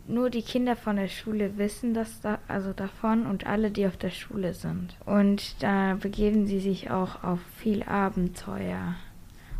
nur 0.07 0.29
die 0.29 0.41
Kinder 0.41 0.75
von 0.75 0.95
der 0.95 1.07
Schule 1.07 1.57
wissen 1.57 1.93
das 1.93 2.21
da, 2.21 2.39
also 2.47 2.73
davon 2.73 3.25
und 3.25 3.45
alle, 3.45 3.71
die 3.71 3.87
auf 3.87 3.97
der 3.97 4.11
Schule 4.11 4.53
sind. 4.53 4.95
Und 5.05 5.61
da 5.61 5.95
begeben 5.95 6.47
sie 6.47 6.59
sich 6.59 6.91
auch 6.91 7.23
auf 7.23 7.39
viel 7.57 7.83
Abenteuer. 7.83 8.95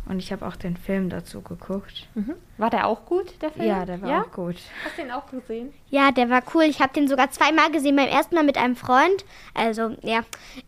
Und 0.06 0.18
ich 0.18 0.32
habe 0.32 0.46
auch 0.46 0.56
den 0.56 0.76
Film 0.76 1.08
dazu 1.08 1.40
geguckt. 1.40 2.08
Mhm. 2.14 2.34
War 2.58 2.70
der 2.70 2.86
auch 2.86 3.06
gut, 3.06 3.40
der 3.40 3.50
Film? 3.50 3.66
Ja, 3.66 3.86
der 3.86 4.02
war 4.02 4.10
ja? 4.10 4.22
auch 4.22 4.30
gut. 4.30 4.56
Hast 4.84 4.98
du 4.98 5.02
den 5.02 5.10
auch 5.10 5.26
gesehen? 5.26 5.72
Ja, 5.88 6.12
der 6.12 6.28
war 6.28 6.42
cool. 6.54 6.64
Ich 6.64 6.80
habe 6.80 6.92
den 6.92 7.08
sogar 7.08 7.30
zweimal 7.30 7.70
gesehen. 7.70 7.96
Beim 7.96 8.08
ersten 8.08 8.34
Mal 8.34 8.44
mit 8.44 8.58
einem 8.58 8.76
Freund. 8.76 9.24
Also, 9.54 9.96
ja, 10.02 10.20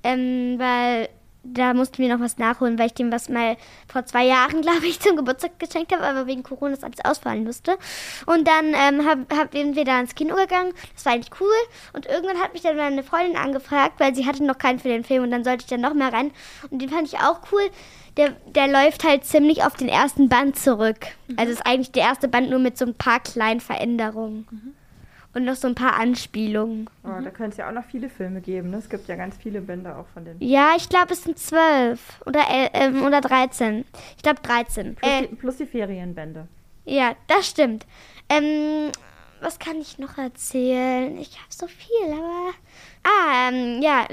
ähm, 0.02 0.56
weil 0.58 1.08
da 1.52 1.74
mussten 1.74 1.98
wir 1.98 2.14
noch 2.14 2.22
was 2.22 2.38
nachholen, 2.38 2.78
weil 2.78 2.86
ich 2.86 2.94
dem 2.94 3.12
was 3.12 3.28
mal 3.28 3.56
vor 3.88 4.04
zwei 4.06 4.24
Jahren, 4.24 4.62
glaube 4.62 4.86
ich, 4.86 5.00
zum 5.00 5.16
Geburtstag 5.16 5.58
geschenkt 5.58 5.92
habe, 5.92 6.04
aber 6.04 6.26
wegen 6.26 6.42
Corona 6.42 6.74
das 6.74 6.82
alles 6.82 7.04
ausfallen 7.04 7.44
musste. 7.44 7.78
Und 8.26 8.48
dann 8.48 8.74
ähm, 8.74 9.06
hab, 9.06 9.32
hab, 9.32 9.52
sind 9.52 9.76
wir 9.76 9.84
da 9.84 10.00
ins 10.00 10.14
Kino 10.14 10.34
gegangen. 10.34 10.72
Das 10.94 11.04
war 11.04 11.12
eigentlich 11.12 11.40
cool. 11.40 11.48
Und 11.92 12.06
irgendwann 12.06 12.38
hat 12.38 12.52
mich 12.52 12.62
dann 12.62 12.76
meine 12.76 13.02
Freundin 13.02 13.36
angefragt, 13.36 13.98
weil 13.98 14.14
sie 14.14 14.26
hatte 14.26 14.44
noch 14.44 14.58
keinen 14.58 14.78
für 14.78 14.88
den 14.88 15.04
Film 15.04 15.24
und 15.24 15.30
dann 15.30 15.44
sollte 15.44 15.62
ich 15.62 15.70
dann 15.70 15.80
noch 15.80 15.94
mehr 15.94 16.12
rein. 16.12 16.32
Und 16.70 16.80
den 16.80 16.88
fand 16.88 17.06
ich 17.06 17.18
auch 17.18 17.40
cool. 17.52 17.70
Der, 18.16 18.30
der 18.54 18.68
läuft 18.68 19.04
halt 19.04 19.24
ziemlich 19.24 19.62
auf 19.64 19.74
den 19.74 19.88
ersten 19.88 20.28
Band 20.28 20.58
zurück. 20.58 21.06
Also 21.36 21.52
ist 21.52 21.66
eigentlich 21.66 21.92
der 21.92 22.04
erste 22.04 22.28
Band 22.28 22.48
nur 22.50 22.58
mit 22.58 22.78
so 22.78 22.86
ein 22.86 22.94
paar 22.94 23.20
kleinen 23.20 23.60
Veränderungen. 23.60 24.74
Und 25.34 25.44
noch 25.44 25.54
so 25.54 25.68
ein 25.68 25.74
paar 25.74 26.00
Anspielungen. 26.00 26.88
Oh, 27.04 27.20
Da 27.22 27.28
könnte 27.28 27.50
es 27.50 27.56
ja 27.58 27.68
auch 27.68 27.72
noch 27.72 27.84
viele 27.84 28.08
Filme 28.08 28.40
geben. 28.40 28.70
Ne? 28.70 28.78
Es 28.78 28.88
gibt 28.88 29.06
ja 29.06 29.16
ganz 29.16 29.36
viele 29.36 29.60
Bände 29.60 29.94
auch 29.94 30.06
von 30.14 30.24
den. 30.24 30.36
Ja, 30.40 30.70
ich 30.78 30.88
glaube, 30.88 31.12
es 31.12 31.24
sind 31.24 31.38
zwölf 31.38 32.00
oder, 32.24 32.40
ähm, 32.48 33.04
oder 33.04 33.20
13. 33.20 33.84
Ich 34.16 34.22
glaube 34.22 34.40
13. 34.40 34.94
Plus, 34.94 35.10
Äh, 35.12 35.26
die, 35.28 35.34
plus 35.34 35.56
die 35.58 35.66
Ferienbände. 35.66 36.48
ja, 36.86 37.14
das 37.26 37.46
stimmt. 37.48 37.84
Ähm, 38.30 38.90
was 39.42 39.58
kann 39.58 39.76
ich 39.78 39.98
noch 39.98 40.16
erzählen? 40.16 41.18
Ich 41.18 41.32
habe 41.36 41.50
so 41.50 41.66
viel, 41.66 42.12
aber. 42.12 42.52
Ah, 43.04 43.50
ähm, 43.50 43.82
ja, 43.82 44.06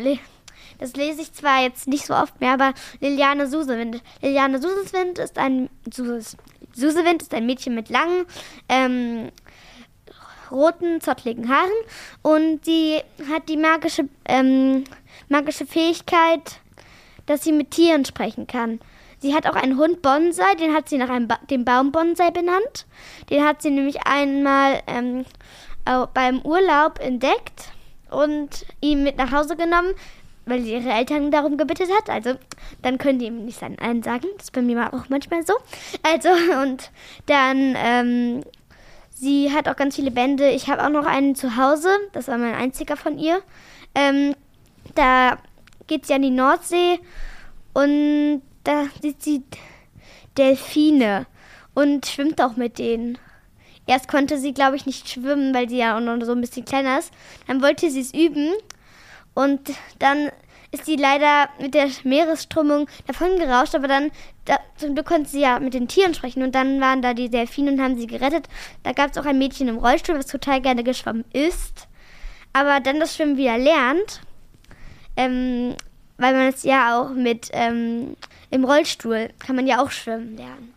das 0.79 0.93
lese 0.95 1.21
ich 1.21 1.33
zwar 1.33 1.61
jetzt 1.61 1.87
nicht 1.87 2.05
so 2.05 2.13
oft 2.13 2.39
mehr, 2.41 2.53
aber 2.53 2.73
Liliane 2.99 3.47
Susewind. 3.47 4.01
Liliane 4.21 4.61
Susewind 4.61 5.19
ist 5.19 5.37
ein. 5.37 5.69
Sus- 5.91 6.37
Susewind 6.75 7.21
ist 7.21 7.33
ein 7.33 7.45
Mädchen 7.45 7.75
mit 7.75 7.89
langen, 7.89 8.25
ähm, 8.67 9.29
roten, 10.51 11.01
zottligen 11.01 11.49
Haaren 11.49 11.71
und 12.21 12.65
sie 12.65 12.99
hat 13.31 13.47
die 13.49 13.57
magische, 13.57 14.07
ähm, 14.25 14.83
magische 15.29 15.65
Fähigkeit, 15.65 16.59
dass 17.25 17.43
sie 17.43 17.51
mit 17.51 17.71
Tieren 17.71 18.05
sprechen 18.05 18.47
kann. 18.47 18.79
Sie 19.19 19.33
hat 19.33 19.47
auch 19.47 19.55
einen 19.55 19.77
Hund 19.77 20.01
Bonsai, 20.01 20.55
den 20.55 20.73
hat 20.73 20.89
sie 20.89 20.97
nach 20.97 21.09
einem 21.09 21.27
ba 21.27 21.39
dem 21.49 21.63
Baum 21.63 21.91
Bonsai 21.91 22.29
benannt. 22.31 22.85
Den 23.29 23.43
hat 23.45 23.61
sie 23.61 23.69
nämlich 23.69 24.05
einmal 24.05 24.81
ähm, 24.87 25.25
beim 26.13 26.41
Urlaub 26.41 26.99
entdeckt 26.99 27.71
und 28.09 28.65
ihn 28.81 29.03
mit 29.03 29.17
nach 29.17 29.31
Hause 29.31 29.55
genommen, 29.55 29.93
weil 30.45 30.61
sie 30.61 30.73
ihre 30.73 30.89
Eltern 30.89 31.31
darum 31.31 31.57
gebeten 31.57 31.87
hat. 31.97 32.09
Also 32.09 32.35
dann 32.81 32.97
können 32.97 33.19
die 33.19 33.25
ihm 33.25 33.45
nicht 33.45 33.59
seinen 33.59 33.79
einen 33.79 34.03
sagen. 34.03 34.27
Das 34.37 34.45
ist 34.45 34.53
bei 34.53 34.61
mir 34.61 34.93
auch 34.93 35.09
manchmal 35.09 35.45
so. 35.45 35.53
Also 36.03 36.29
und 36.61 36.91
dann 37.25 37.75
ähm, 37.77 38.43
Sie 39.23 39.53
hat 39.53 39.69
auch 39.69 39.77
ganz 39.77 39.95
viele 39.95 40.11
Bände. 40.11 40.49
Ich 40.49 40.67
habe 40.67 40.83
auch 40.83 40.89
noch 40.89 41.05
einen 41.05 41.33
zu 41.33 41.55
Hause. 41.55 41.87
Das 42.11 42.27
war 42.27 42.37
mein 42.37 42.55
einziger 42.55 42.97
von 42.97 43.17
ihr. 43.17 43.41
Ähm, 43.95 44.35
da 44.95 45.37
geht 45.87 46.05
sie 46.05 46.13
an 46.13 46.23
die 46.23 46.29
Nordsee 46.29 46.99
und 47.73 48.41
da 48.65 48.85
sieht 49.01 49.23
sie 49.23 49.43
Delfine 50.37 51.25
und 51.73 52.05
schwimmt 52.05 52.41
auch 52.41 52.57
mit 52.57 52.79
denen. 52.79 53.17
Erst 53.85 54.09
konnte 54.09 54.37
sie, 54.37 54.53
glaube 54.53 54.75
ich, 54.75 54.85
nicht 54.85 55.09
schwimmen, 55.09 55.53
weil 55.53 55.69
sie 55.69 55.77
ja 55.77 55.95
auch 55.95 56.01
noch 56.01 56.19
so 56.25 56.33
ein 56.33 56.41
bisschen 56.41 56.65
kleiner 56.65 56.99
ist. 56.99 57.13
Dann 57.47 57.61
wollte 57.61 57.89
sie 57.89 58.01
es 58.01 58.13
üben 58.13 58.51
und 59.33 59.71
dann 59.99 60.29
ist 60.71 60.85
sie 60.85 60.95
leider 60.95 61.49
mit 61.59 61.75
der 61.75 61.87
Meeresströmung 62.03 62.87
davon 63.05 63.37
gerauscht, 63.37 63.75
aber 63.75 63.87
dann, 63.87 64.11
da, 64.45 64.57
zum 64.75 64.95
Glück 64.95 65.05
konnte 65.05 65.29
sie 65.29 65.41
ja 65.41 65.59
mit 65.59 65.75
den 65.75 65.87
Tieren 65.87 66.15
sprechen 66.15 66.41
und 66.41 66.55
dann 66.55 66.81
waren 66.81 67.03
da 67.03 67.13
die 67.13 67.29
Delfine 67.29 67.71
und 67.71 67.81
haben 67.81 67.97
sie 67.97 68.07
gerettet. 68.07 68.47
Da 68.81 68.91
gab 68.91 69.11
es 69.11 69.17
auch 69.17 69.25
ein 69.25 69.37
Mädchen 69.37 69.67
im 69.67 69.77
Rollstuhl, 69.77 70.17
was 70.17 70.25
total 70.25 70.61
gerne 70.61 70.83
geschwommen 70.83 71.25
ist, 71.31 71.87
aber 72.53 72.79
dann 72.79 72.99
das 72.99 73.15
Schwimmen 73.15 73.37
wieder 73.37 73.57
lernt, 73.57 74.21
ähm, 75.15 75.75
weil 76.17 76.33
man 76.33 76.47
es 76.47 76.63
ja 76.63 76.99
auch 76.99 77.11
mit 77.11 77.49
ähm, 77.53 78.17
im 78.49 78.65
Rollstuhl 78.65 79.29
kann 79.39 79.55
man 79.55 79.67
ja 79.67 79.83
auch 79.83 79.91
schwimmen 79.91 80.37
lernen. 80.37 80.73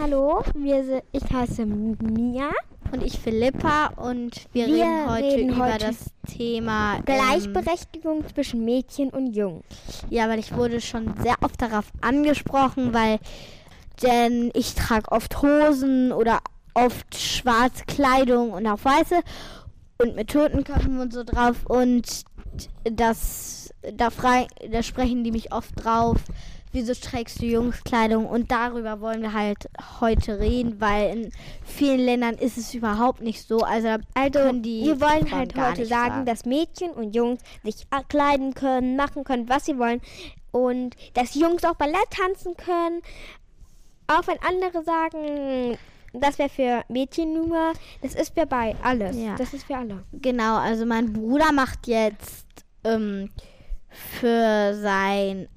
Hallo, 0.00 0.42
wir 0.54 1.02
ich 1.12 1.24
heiße 1.30 1.66
Mia 1.66 2.50
Und 2.90 3.02
ich 3.02 3.18
Philippa 3.18 3.88
und 3.96 4.46
wir, 4.52 4.66
Wir 4.66 4.74
reden 4.74 5.10
heute 5.10 5.24
reden 5.24 5.50
über 5.50 5.72
heute 5.72 5.86
das 5.86 6.06
Thema 6.26 6.96
ähm, 6.96 7.04
Gleichberechtigung 7.04 8.24
zwischen 8.32 8.64
Mädchen 8.64 9.10
und 9.10 9.34
Jungen. 9.34 9.62
Ja, 10.08 10.28
weil 10.28 10.38
ich 10.38 10.54
wurde 10.54 10.80
schon 10.80 11.14
sehr 11.22 11.36
oft 11.42 11.60
darauf 11.60 11.86
angesprochen, 12.00 12.94
weil 12.94 13.18
denn 14.02 14.50
ich 14.54 14.74
trage 14.74 15.10
oft 15.10 15.42
Hosen 15.42 16.12
oder 16.12 16.38
oft 16.74 17.18
schwarze 17.18 17.84
Kleidung 17.86 18.52
und 18.52 18.66
auch 18.66 18.82
weiße 18.82 19.20
und 19.98 20.14
mit 20.14 20.30
Totenköpfen 20.30 21.00
und 21.00 21.12
so 21.12 21.24
drauf 21.24 21.66
und 21.66 22.24
das 22.84 23.58
da 23.94 24.10
frei 24.10 24.46
da 24.70 24.82
sprechen 24.82 25.24
die 25.24 25.32
mich 25.32 25.52
oft 25.52 25.72
drauf. 25.82 26.16
Wieso 26.70 26.92
trägst 26.92 27.40
du 27.40 27.46
Jungskleidung? 27.46 28.26
Und 28.26 28.50
darüber 28.50 29.00
wollen 29.00 29.22
wir 29.22 29.32
halt 29.32 29.70
heute 30.00 30.38
reden, 30.38 30.80
weil 30.80 31.16
in 31.16 31.32
vielen 31.64 32.00
Ländern 32.00 32.34
ist 32.34 32.58
es 32.58 32.74
überhaupt 32.74 33.22
nicht 33.22 33.48
so. 33.48 33.60
Also, 33.60 33.96
Also, 34.14 34.38
wir 34.62 35.00
wollen 35.00 35.30
halt 35.30 35.56
heute 35.56 35.80
nicht 35.80 35.88
sagen, 35.88 36.26
dass 36.26 36.44
Mädchen 36.44 36.90
und 36.90 37.14
Jungs 37.14 37.40
sich 37.64 37.86
kleiden 38.08 38.54
können, 38.54 38.96
machen 38.96 39.24
können, 39.24 39.48
was 39.48 39.64
sie 39.64 39.78
wollen. 39.78 40.02
Und 40.50 40.94
dass 41.14 41.34
Jungs 41.34 41.64
auch 41.64 41.74
Ballett 41.74 42.10
tanzen 42.10 42.54
können. 42.56 43.00
Auch 44.06 44.26
wenn 44.26 44.38
andere 44.46 44.84
sagen, 44.84 45.78
das 46.18 46.38
wäre 46.38 46.48
für 46.48 46.82
Mädchen 46.88 47.34
nur, 47.34 47.72
das 48.02 48.14
ist 48.14 48.34
für 48.34 48.46
bei 48.46 48.76
alles. 48.82 49.16
Ja. 49.16 49.36
Das 49.36 49.52
ist 49.54 49.64
für 49.64 49.76
alle. 49.76 50.04
Genau, 50.12 50.56
also 50.56 50.86
mein 50.86 51.12
Bruder 51.12 51.52
macht 51.52 51.86
jetzt 51.86 52.46
ähm, 52.84 53.30
für 53.88 54.74
sein 54.74 55.48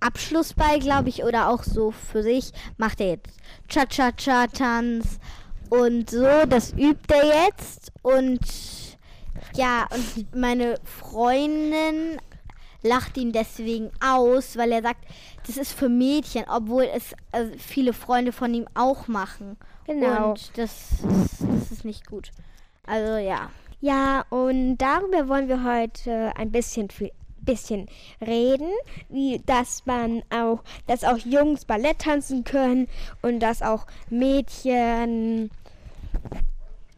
Abschlussball, 0.00 0.78
glaube 0.80 1.08
ich, 1.08 1.24
oder 1.24 1.48
auch 1.48 1.62
so 1.62 1.90
für 1.90 2.22
sich, 2.22 2.52
macht 2.76 3.00
er 3.00 3.10
jetzt 3.12 3.38
Cha-Cha-Cha-Tanz 3.68 5.18
und 5.70 6.10
so, 6.10 6.44
das 6.46 6.72
übt 6.74 7.12
er 7.12 7.46
jetzt 7.46 7.90
und 8.02 8.40
ja, 9.56 9.86
und 9.90 10.34
meine 10.34 10.76
Freundin 10.84 12.20
lacht 12.82 13.16
ihn 13.16 13.32
deswegen 13.32 13.90
aus, 14.04 14.56
weil 14.56 14.72
er 14.72 14.82
sagt, 14.82 15.04
das 15.46 15.56
ist 15.56 15.72
für 15.72 15.88
Mädchen, 15.88 16.44
obwohl 16.48 16.84
es 16.84 17.12
äh, 17.32 17.46
viele 17.58 17.92
Freunde 17.92 18.32
von 18.32 18.52
ihm 18.52 18.66
auch 18.74 19.08
machen. 19.08 19.56
Genau. 19.86 20.30
Und 20.30 20.50
das, 20.58 20.92
ist- 20.92 21.40
das 21.40 21.70
ist 21.72 21.84
nicht 21.84 22.06
gut. 22.06 22.30
Also 22.86 23.16
ja. 23.16 23.50
Ja, 23.80 24.24
und 24.30 24.78
darüber 24.78 25.28
wollen 25.28 25.48
wir 25.48 25.62
heute 25.64 26.32
ein 26.36 26.50
bisschen 26.50 26.88
viel 26.90 27.10
bisschen 27.40 27.90
reden, 28.26 28.70
wie 29.10 29.38
dass 29.44 29.84
man 29.84 30.22
auch, 30.30 30.62
dass 30.86 31.04
auch 31.04 31.18
Jungs 31.18 31.66
Ballett 31.66 31.98
tanzen 31.98 32.42
können 32.42 32.88
und 33.20 33.40
dass 33.40 33.60
auch 33.60 33.86
Mädchen 34.08 35.50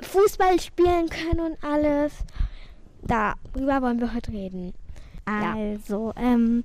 Fußball 0.01 0.61
spielen 0.61 1.09
können 1.09 1.41
und 1.41 1.65
alles. 1.65 2.13
Darüber 3.03 3.83
wollen 3.83 3.99
wir 3.99 4.15
heute 4.15 4.31
reden. 4.31 4.73
Ja. 5.29 5.55
Also, 5.57 6.13
ähm, 6.17 6.63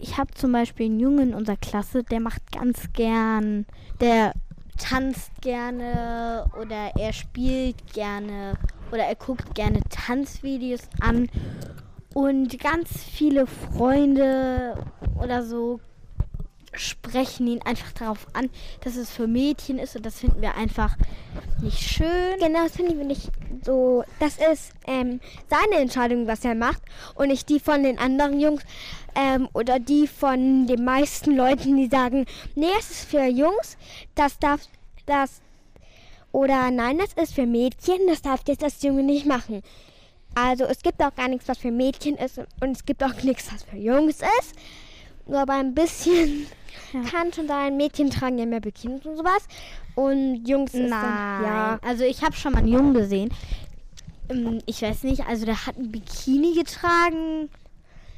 ich 0.00 0.18
habe 0.18 0.32
zum 0.34 0.52
Beispiel 0.52 0.86
einen 0.86 1.00
Jungen 1.00 1.30
in 1.30 1.34
unserer 1.34 1.56
Klasse, 1.56 2.02
der 2.04 2.20
macht 2.20 2.50
ganz 2.52 2.92
gern, 2.92 3.66
der 4.00 4.32
tanzt 4.78 5.30
gerne 5.40 6.46
oder 6.60 6.92
er 6.98 7.12
spielt 7.12 7.92
gerne 7.92 8.54
oder 8.90 9.04
er 9.04 9.14
guckt 9.14 9.54
gerne 9.54 9.80
Tanzvideos 9.90 10.88
an. 11.00 11.28
Und 12.12 12.58
ganz 12.58 13.04
viele 13.04 13.46
Freunde 13.46 14.76
oder 15.22 15.44
so 15.44 15.80
sprechen 16.72 17.46
ihn 17.46 17.62
einfach 17.62 17.92
darauf 17.92 18.26
an, 18.32 18.48
dass 18.82 18.96
es 18.96 19.10
für 19.10 19.26
Mädchen 19.26 19.78
ist 19.78 19.96
und 19.96 20.06
das 20.06 20.20
finden 20.20 20.40
wir 20.40 20.54
einfach 20.54 20.96
nicht 21.62 21.80
schön. 21.80 22.38
Genau, 22.38 22.62
das 22.64 22.76
finde 22.76 22.94
ich 22.94 23.06
nicht 23.06 23.30
so. 23.64 24.04
Das 24.20 24.36
ist 24.36 24.72
ähm, 24.86 25.20
seine 25.48 25.82
Entscheidung, 25.82 26.26
was 26.26 26.44
er 26.44 26.54
macht 26.54 26.82
und 27.14 27.28
nicht 27.28 27.48
die 27.48 27.60
von 27.60 27.82
den 27.82 27.98
anderen 27.98 28.40
Jungs 28.40 28.62
ähm, 29.14 29.48
oder 29.52 29.78
die 29.78 30.06
von 30.06 30.66
den 30.66 30.84
meisten 30.84 31.36
Leuten, 31.36 31.76
die 31.76 31.88
sagen, 31.88 32.26
nee, 32.54 32.66
es 32.78 32.90
ist 32.90 33.10
für 33.10 33.24
Jungs, 33.24 33.76
das 34.14 34.38
darf 34.38 34.60
das 35.06 35.40
oder 36.32 36.70
nein, 36.70 36.98
das 36.98 37.12
ist 37.14 37.34
für 37.34 37.46
Mädchen, 37.46 38.06
das 38.06 38.22
darf 38.22 38.42
jetzt 38.46 38.62
das 38.62 38.82
Junge 38.82 39.02
nicht 39.02 39.26
machen. 39.26 39.62
Also 40.34 40.64
es 40.64 40.82
gibt 40.82 41.02
auch 41.02 41.14
gar 41.14 41.26
nichts, 41.26 41.48
was 41.48 41.58
für 41.58 41.72
Mädchen 41.72 42.16
ist 42.16 42.38
und 42.38 42.70
es 42.70 42.84
gibt 42.84 43.02
auch 43.02 43.20
nichts, 43.24 43.52
was 43.52 43.64
für 43.64 43.76
Jungs 43.76 44.20
ist. 44.20 44.54
Nur 45.26 45.40
aber 45.40 45.54
ein 45.54 45.74
bisschen 45.74 46.46
kann 47.10 47.32
schon 47.32 47.48
sein, 47.48 47.76
Mädchen 47.76 48.10
tragen 48.10 48.38
ja 48.38 48.46
mehr 48.46 48.60
Bikinis 48.60 49.04
und 49.06 49.16
sowas 49.16 49.46
und 49.94 50.44
Jungs 50.46 50.74
ist 50.74 50.90
dann, 50.90 51.42
ja, 51.42 51.78
Also 51.82 52.04
ich 52.04 52.22
habe 52.22 52.34
schon 52.34 52.52
mal 52.52 52.58
einen 52.58 52.68
Jungen 52.68 52.94
gesehen. 52.94 53.30
Ähm, 54.28 54.60
Ich 54.66 54.82
weiß 54.82 55.02
nicht, 55.04 55.26
also 55.26 55.44
der 55.46 55.66
hat 55.66 55.76
ein 55.76 55.90
Bikini 55.90 56.54
getragen. 56.54 57.48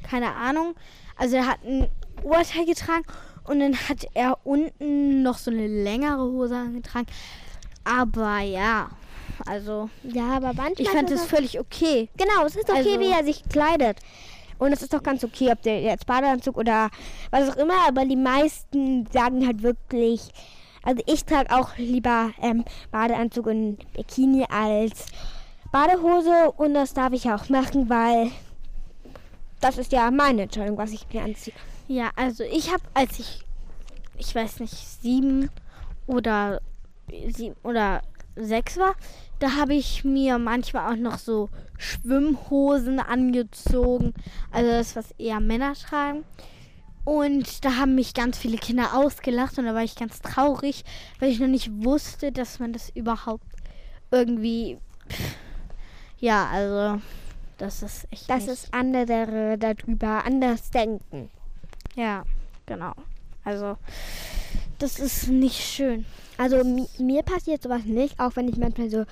Keine 0.09 0.33
Ahnung. 0.35 0.75
Also 1.15 1.35
er 1.37 1.47
hat 1.47 1.59
ein 1.65 1.87
Oberteil 2.23 2.65
getragen 2.65 3.03
und 3.45 3.59
dann 3.59 3.75
hat 3.75 4.05
er 4.13 4.37
unten 4.43 5.23
noch 5.23 5.37
so 5.37 5.51
eine 5.51 5.67
längere 5.67 6.21
Hose 6.23 6.55
angetragen. 6.55 7.07
Aber 7.83 8.39
ja, 8.39 8.89
Also, 9.47 9.89
Ja, 10.03 10.35
aber 10.37 10.53
manchmal. 10.53 10.73
ich 10.77 10.89
fand 10.89 11.09
es 11.09 11.25
völlig 11.25 11.59
okay. 11.59 12.07
Genau, 12.17 12.45
es 12.45 12.55
ist 12.55 12.69
okay, 12.69 12.77
Also- 12.95 12.99
wie 12.99 13.09
er 13.11 13.23
sich 13.25 13.43
kleidet. 13.49 13.97
Und 14.63 14.73
es 14.73 14.81
ist 14.81 14.95
auch 14.95 15.03
ganz 15.03 15.23
okay, 15.23 15.51
ob 15.51 15.61
der 15.61 15.81
jetzt 15.81 16.05
Badeanzug 16.05 16.57
oder 16.57 16.89
was 17.31 17.49
auch 17.49 17.57
immer, 17.57 17.87
aber 17.87 18.05
die 18.05 18.15
meisten 18.15 19.05
sagen 19.11 19.45
halt 19.45 19.61
wirklich, 19.61 20.29
also 20.83 21.01
ich 21.05 21.25
trage 21.25 21.53
auch 21.55 21.77
lieber 21.77 22.31
ähm, 22.41 22.63
Badeanzug 22.91 23.47
und 23.47 23.77
Bikini 23.93 24.45
als 24.49 25.07
Badehose 25.71 26.51
und 26.57 26.73
das 26.73 26.93
darf 26.93 27.13
ich 27.13 27.29
auch 27.29 27.49
machen, 27.49 27.89
weil 27.89 28.31
das 29.59 29.77
ist 29.77 29.91
ja 29.91 30.11
meine 30.11 30.43
Entscheidung, 30.43 30.77
was 30.77 30.91
ich 30.91 31.05
mir 31.11 31.23
anziehe. 31.23 31.55
Ja, 31.87 32.11
also 32.15 32.43
ich 32.43 32.71
habe, 32.71 32.83
als 32.93 33.19
ich, 33.19 33.41
ich 34.17 34.33
weiß 34.33 34.59
nicht, 34.59 34.75
sieben 35.01 35.49
oder 36.07 36.61
sieben 37.29 37.55
oder 37.63 38.01
sechs 38.35 38.77
war, 38.77 38.95
da 39.43 39.55
habe 39.57 39.73
ich 39.73 40.05
mir 40.05 40.37
manchmal 40.37 40.93
auch 40.93 40.97
noch 40.97 41.17
so 41.17 41.49
Schwimmhosen 41.77 43.01
angezogen. 43.01 44.13
Also 44.51 44.71
das, 44.71 44.95
was 44.95 45.11
eher 45.17 45.41
Männer 45.41 45.73
tragen. 45.73 46.23
Und 47.03 47.65
da 47.65 47.75
haben 47.75 47.95
mich 47.95 48.13
ganz 48.13 48.37
viele 48.37 48.57
Kinder 48.57 48.93
ausgelacht 48.93 49.57
und 49.57 49.65
da 49.65 49.75
war 49.75 49.83
ich 49.83 49.97
ganz 49.97 50.21
traurig, 50.21 50.85
weil 51.19 51.29
ich 51.29 51.41
noch 51.41 51.49
nicht 51.49 51.69
wusste, 51.83 52.31
dass 52.31 52.59
man 52.59 52.71
das 52.71 52.89
überhaupt 52.91 53.45
irgendwie. 54.11 54.77
Pff, 55.09 55.35
ja, 56.19 56.47
also 56.47 57.01
das 57.57 57.83
ist 57.83 58.07
echt. 58.11 58.29
Dass 58.29 58.47
es 58.47 58.71
andere 58.71 59.57
darüber 59.57 60.23
anders 60.25 60.71
denken. 60.71 61.29
Ja, 61.97 62.23
genau. 62.65 62.93
Also, 63.43 63.75
das 64.79 64.99
ist 64.99 65.27
nicht 65.27 65.59
schön. 65.59 66.05
Also 66.37 66.63
mi 66.63 66.87
mir 66.99 67.23
passiert 67.23 67.63
sowas 67.63 67.83
nicht, 67.85 68.19
auch 68.19 68.35
wenn 68.35 68.47
ich 68.47 68.57
manchmal 68.57 68.89
so 68.89 69.05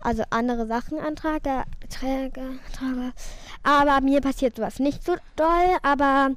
also 0.00 0.22
andere 0.30 0.66
Sachen 0.66 1.00
antrage, 1.00 1.64
träge, 1.88 2.58
trage. 2.72 3.12
Aber 3.62 4.00
mir 4.00 4.20
passiert 4.20 4.56
sowas 4.56 4.78
nicht 4.78 5.04
so 5.04 5.16
doll, 5.36 5.76
aber 5.82 6.30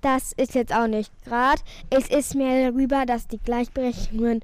das 0.00 0.32
ist 0.32 0.54
jetzt 0.54 0.74
auch 0.74 0.86
nicht 0.86 1.10
gerade. 1.24 1.60
Es 1.90 2.08
ist 2.08 2.34
mir 2.34 2.70
darüber, 2.70 3.06
dass 3.06 3.26
die 3.26 3.38
Gleichberechtigung, 3.38 4.40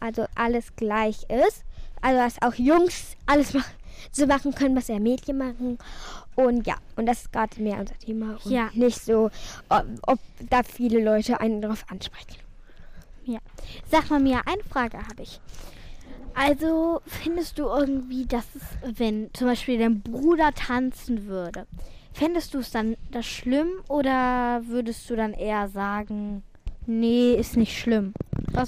also 0.00 0.26
alles 0.34 0.74
gleich 0.76 1.24
ist. 1.30 1.64
Also 2.00 2.18
dass 2.18 2.42
auch 2.42 2.54
Jungs 2.54 3.16
alles 3.26 3.54
machen, 3.54 3.72
so 4.10 4.26
machen 4.26 4.54
können, 4.54 4.76
was 4.76 4.88
ja 4.88 4.98
Mädchen 4.98 5.38
machen. 5.38 5.78
Und 6.34 6.66
ja, 6.66 6.76
und 6.96 7.06
das 7.06 7.22
ist 7.22 7.32
gerade 7.32 7.60
mehr 7.62 7.78
unser 7.78 7.98
Thema. 7.98 8.38
Und 8.44 8.50
Ja. 8.50 8.70
nicht 8.74 9.00
so, 9.04 9.30
ob, 9.68 9.84
ob 10.06 10.18
da 10.50 10.62
viele 10.64 11.02
Leute 11.02 11.40
einen 11.40 11.62
darauf 11.62 11.84
ansprechen. 11.88 12.36
Ja. 13.24 13.38
Sag 13.90 14.10
mal, 14.10 14.20
Mia, 14.20 14.42
eine 14.46 14.62
Frage 14.64 14.98
habe 14.98 15.22
ich. 15.22 15.40
Also, 16.34 17.02
findest 17.06 17.58
du 17.58 17.64
irgendwie, 17.64 18.26
dass 18.26 18.46
es, 18.54 18.98
wenn 18.98 19.32
zum 19.34 19.48
Beispiel 19.48 19.78
dein 19.78 20.00
Bruder 20.00 20.52
tanzen 20.54 21.26
würde, 21.26 21.66
fändest 22.12 22.54
du 22.54 22.58
es 22.58 22.70
dann 22.70 22.96
das 23.10 23.26
schlimm 23.26 23.68
oder 23.88 24.62
würdest 24.66 25.08
du 25.10 25.16
dann 25.16 25.34
eher 25.34 25.68
sagen, 25.68 26.42
nee, 26.86 27.34
ist 27.34 27.56
nicht 27.56 27.78
schlimm? 27.78 28.14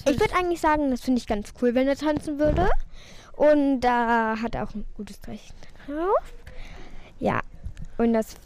Ich 0.07 0.21
würde 0.21 0.37
eigentlich 0.37 0.61
sagen, 0.61 0.91
das 0.91 1.01
finde 1.01 1.21
ich 1.21 1.27
ganz 1.27 1.53
cool, 1.61 1.75
wenn 1.75 1.89
er 1.89 1.97
tanzen 1.97 2.39
würde. 2.39 2.69
Und 3.37 3.81
da 3.81 4.37
hat 4.41 4.55
er 4.55 4.65
auch 4.65 4.75
ein 4.75 4.85
gutes 4.95 5.27
Recht 5.27 5.55
drauf. 5.87 6.33
Ja. 7.19 7.41
Und 7.99 8.13
das, 8.13 8.37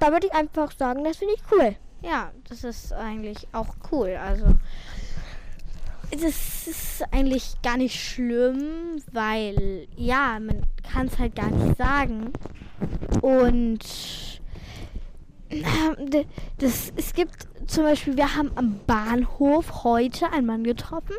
da 0.00 0.10
würde 0.10 0.26
ich 0.26 0.34
einfach 0.34 0.72
sagen, 0.72 1.04
das 1.04 1.18
finde 1.18 1.34
ich 1.34 1.42
cool. 1.52 1.76
Ja, 2.02 2.30
das 2.48 2.64
ist 2.64 2.92
eigentlich 2.92 3.48
auch 3.52 3.74
cool. 3.90 4.16
Also, 4.16 4.46
das 6.10 6.66
ist 6.66 7.04
eigentlich 7.10 7.54
gar 7.62 7.76
nicht 7.76 7.98
schlimm, 7.98 9.02
weil, 9.12 9.88
ja, 9.96 10.38
man 10.40 10.62
kann 10.92 11.06
es 11.06 11.18
halt 11.18 11.34
gar 11.34 11.50
nicht 11.50 11.76
sagen. 11.76 12.32
Und 13.22 13.80
ähm, 15.50 16.24
das, 16.58 16.92
es 16.96 17.12
gibt 17.14 17.48
zum 17.66 17.84
Beispiel, 17.84 18.16
wir 18.16 18.36
haben 18.36 18.50
am 18.54 18.80
Bahnhof 18.86 19.84
heute 19.84 20.30
einen 20.32 20.46
Mann 20.46 20.64
getroffen, 20.64 21.16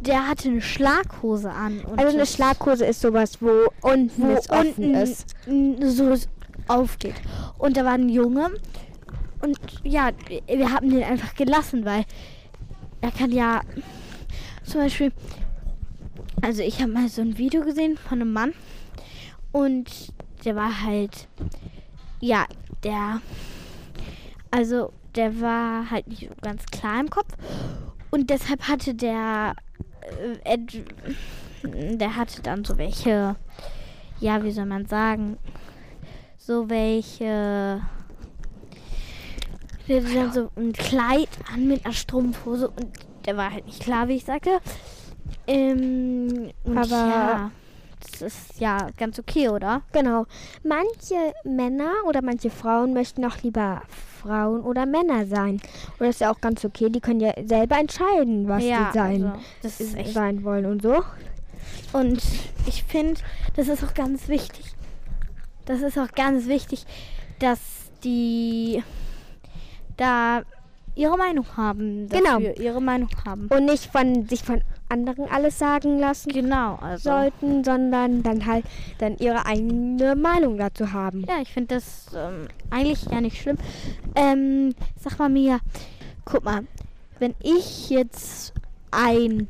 der 0.00 0.28
hatte 0.28 0.48
eine 0.48 0.60
Schlaghose 0.60 1.50
an. 1.50 1.82
Also 1.96 2.14
eine 2.16 2.26
Schlaghose 2.26 2.84
ist 2.84 3.00
sowas, 3.00 3.40
wo 3.40 3.68
unten 3.80 4.22
wo 4.22 4.32
es 4.32 4.48
unten 4.48 4.94
ist. 4.94 5.34
so 5.46 6.10
es 6.10 6.28
aufgeht. 6.68 7.14
Und 7.58 7.76
da 7.76 7.84
war 7.84 7.92
ein 7.92 8.08
Junge 8.08 8.50
und 9.40 9.58
ja, 9.82 10.10
wir 10.46 10.72
haben 10.72 10.90
den 10.90 11.02
einfach 11.02 11.34
gelassen, 11.34 11.84
weil 11.84 12.04
er 13.00 13.10
kann 13.10 13.30
ja 13.30 13.60
zum 14.64 14.80
Beispiel, 14.80 15.12
also 16.42 16.62
ich 16.62 16.80
habe 16.80 16.92
mal 16.92 17.08
so 17.08 17.22
ein 17.22 17.38
Video 17.38 17.62
gesehen 17.62 17.96
von 17.96 18.20
einem 18.20 18.32
Mann 18.32 18.54
und 19.52 20.12
der 20.44 20.56
war 20.56 20.82
halt, 20.82 21.28
ja, 22.20 22.46
der, 22.82 23.20
also 24.50 24.92
der 25.14 25.40
war 25.40 25.90
halt 25.90 26.08
nicht 26.08 26.28
ganz 26.42 26.66
klar 26.66 27.00
im 27.00 27.10
Kopf 27.10 27.34
und 28.10 28.30
deshalb 28.30 28.68
hatte 28.68 28.94
der, 28.94 29.54
äh, 30.44 30.58
der 31.62 32.16
hatte 32.16 32.42
dann 32.42 32.64
so 32.64 32.78
welche, 32.78 33.36
ja, 34.20 34.42
wie 34.42 34.52
soll 34.52 34.66
man 34.66 34.86
sagen, 34.86 35.38
so 36.36 36.68
welche, 36.68 37.80
der 39.88 40.02
hatte 40.02 40.14
dann 40.14 40.32
so 40.32 40.50
ein 40.56 40.72
Kleid 40.72 41.28
an 41.52 41.68
mit 41.68 41.84
einer 41.84 41.94
Strumpfhose 41.94 42.68
und 42.68 42.88
der 43.26 43.36
war 43.36 43.52
halt 43.52 43.66
nicht 43.66 43.80
klar, 43.82 44.08
wie 44.08 44.14
ich 44.14 44.24
sagte. 44.24 44.60
Ähm, 45.46 46.50
Aber- 46.64 46.90
ja, 46.90 47.50
das 48.12 48.22
ist 48.22 48.60
ja 48.60 48.88
ganz 48.98 49.18
okay, 49.18 49.48
oder? 49.48 49.82
Genau. 49.92 50.26
Manche 50.62 51.32
Männer 51.44 51.90
oder 52.06 52.22
manche 52.22 52.50
Frauen 52.50 52.92
möchten 52.92 53.24
auch 53.24 53.36
lieber 53.42 53.82
Frauen 54.22 54.60
oder 54.60 54.86
Männer 54.86 55.26
sein. 55.26 55.54
Und 55.98 56.00
das 56.00 56.16
ist 56.16 56.20
ja 56.20 56.30
auch 56.32 56.40
ganz 56.40 56.64
okay. 56.64 56.90
Die 56.90 57.00
können 57.00 57.20
ja 57.20 57.32
selber 57.46 57.78
entscheiden, 57.78 58.48
was 58.48 58.64
ja, 58.64 58.90
sie 58.92 58.98
sein, 58.98 59.24
also, 59.24 59.38
das 59.62 59.80
ist 59.80 59.96
echt 59.96 60.12
sein 60.12 60.44
wollen 60.44 60.66
und 60.66 60.82
so. 60.82 61.02
Und 61.92 62.22
ich 62.66 62.84
finde, 62.84 63.20
das 63.56 63.68
ist 63.68 63.82
auch 63.84 63.94
ganz 63.94 64.28
wichtig. 64.28 64.64
Das 65.64 65.80
ist 65.80 65.98
auch 65.98 66.12
ganz 66.12 66.46
wichtig, 66.46 66.84
dass 67.38 67.60
die 68.02 68.82
da 69.96 70.42
ihre 70.94 71.16
Meinung 71.16 71.46
haben. 71.56 72.08
Genau. 72.08 72.38
Dafür, 72.38 72.58
ihre 72.58 72.80
Meinung 72.80 73.08
haben. 73.24 73.48
Und 73.48 73.64
nicht 73.66 73.90
von 73.90 74.28
sich 74.28 74.42
von 74.42 74.62
anderen 74.88 75.28
alles 75.28 75.58
sagen 75.58 75.98
lassen 75.98 76.32
Genau, 76.32 76.76
also. 76.76 77.10
sollten, 77.10 77.64
sondern 77.64 78.22
dann 78.22 78.46
halt 78.46 78.64
dann 78.98 79.16
ihre 79.18 79.44
eigene 79.46 80.14
Meinung 80.14 80.56
dazu 80.58 80.92
haben. 80.92 81.24
Ja, 81.28 81.40
ich 81.40 81.52
finde 81.52 81.74
das 81.74 82.06
ähm, 82.16 82.48
eigentlich 82.70 83.08
gar 83.08 83.20
nicht 83.20 83.40
schlimm. 83.40 83.58
Ähm, 84.14 84.74
sag 85.00 85.18
mal 85.18 85.28
mir, 85.28 85.58
guck 86.24 86.44
mal, 86.44 86.64
wenn 87.18 87.34
ich 87.42 87.90
jetzt 87.90 88.52
ein 88.90 89.48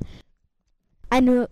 eine 1.10 1.48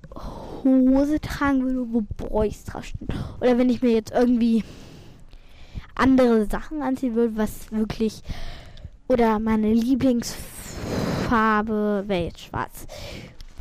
Hose 0.65 1.21
tragen 1.21 1.63
würde, 1.63 1.93
wo 1.93 2.01
Boys 2.01 2.65
draufstehen, 2.65 3.09
oder 3.41 3.59
wenn 3.59 3.71
ich 3.71 3.81
mir 3.83 3.93
jetzt 3.93 4.11
irgendwie 4.11 4.65
andere 5.95 6.47
Sachen 6.47 6.83
anziehen 6.83 7.15
würde, 7.15 7.37
was 7.37 7.71
wirklich 7.71 8.23
oder 9.13 9.39
meine 9.39 9.73
Lieblingsfarbe 9.73 12.05
wäre 12.07 12.25
jetzt 12.25 12.41
schwarz. 12.41 12.87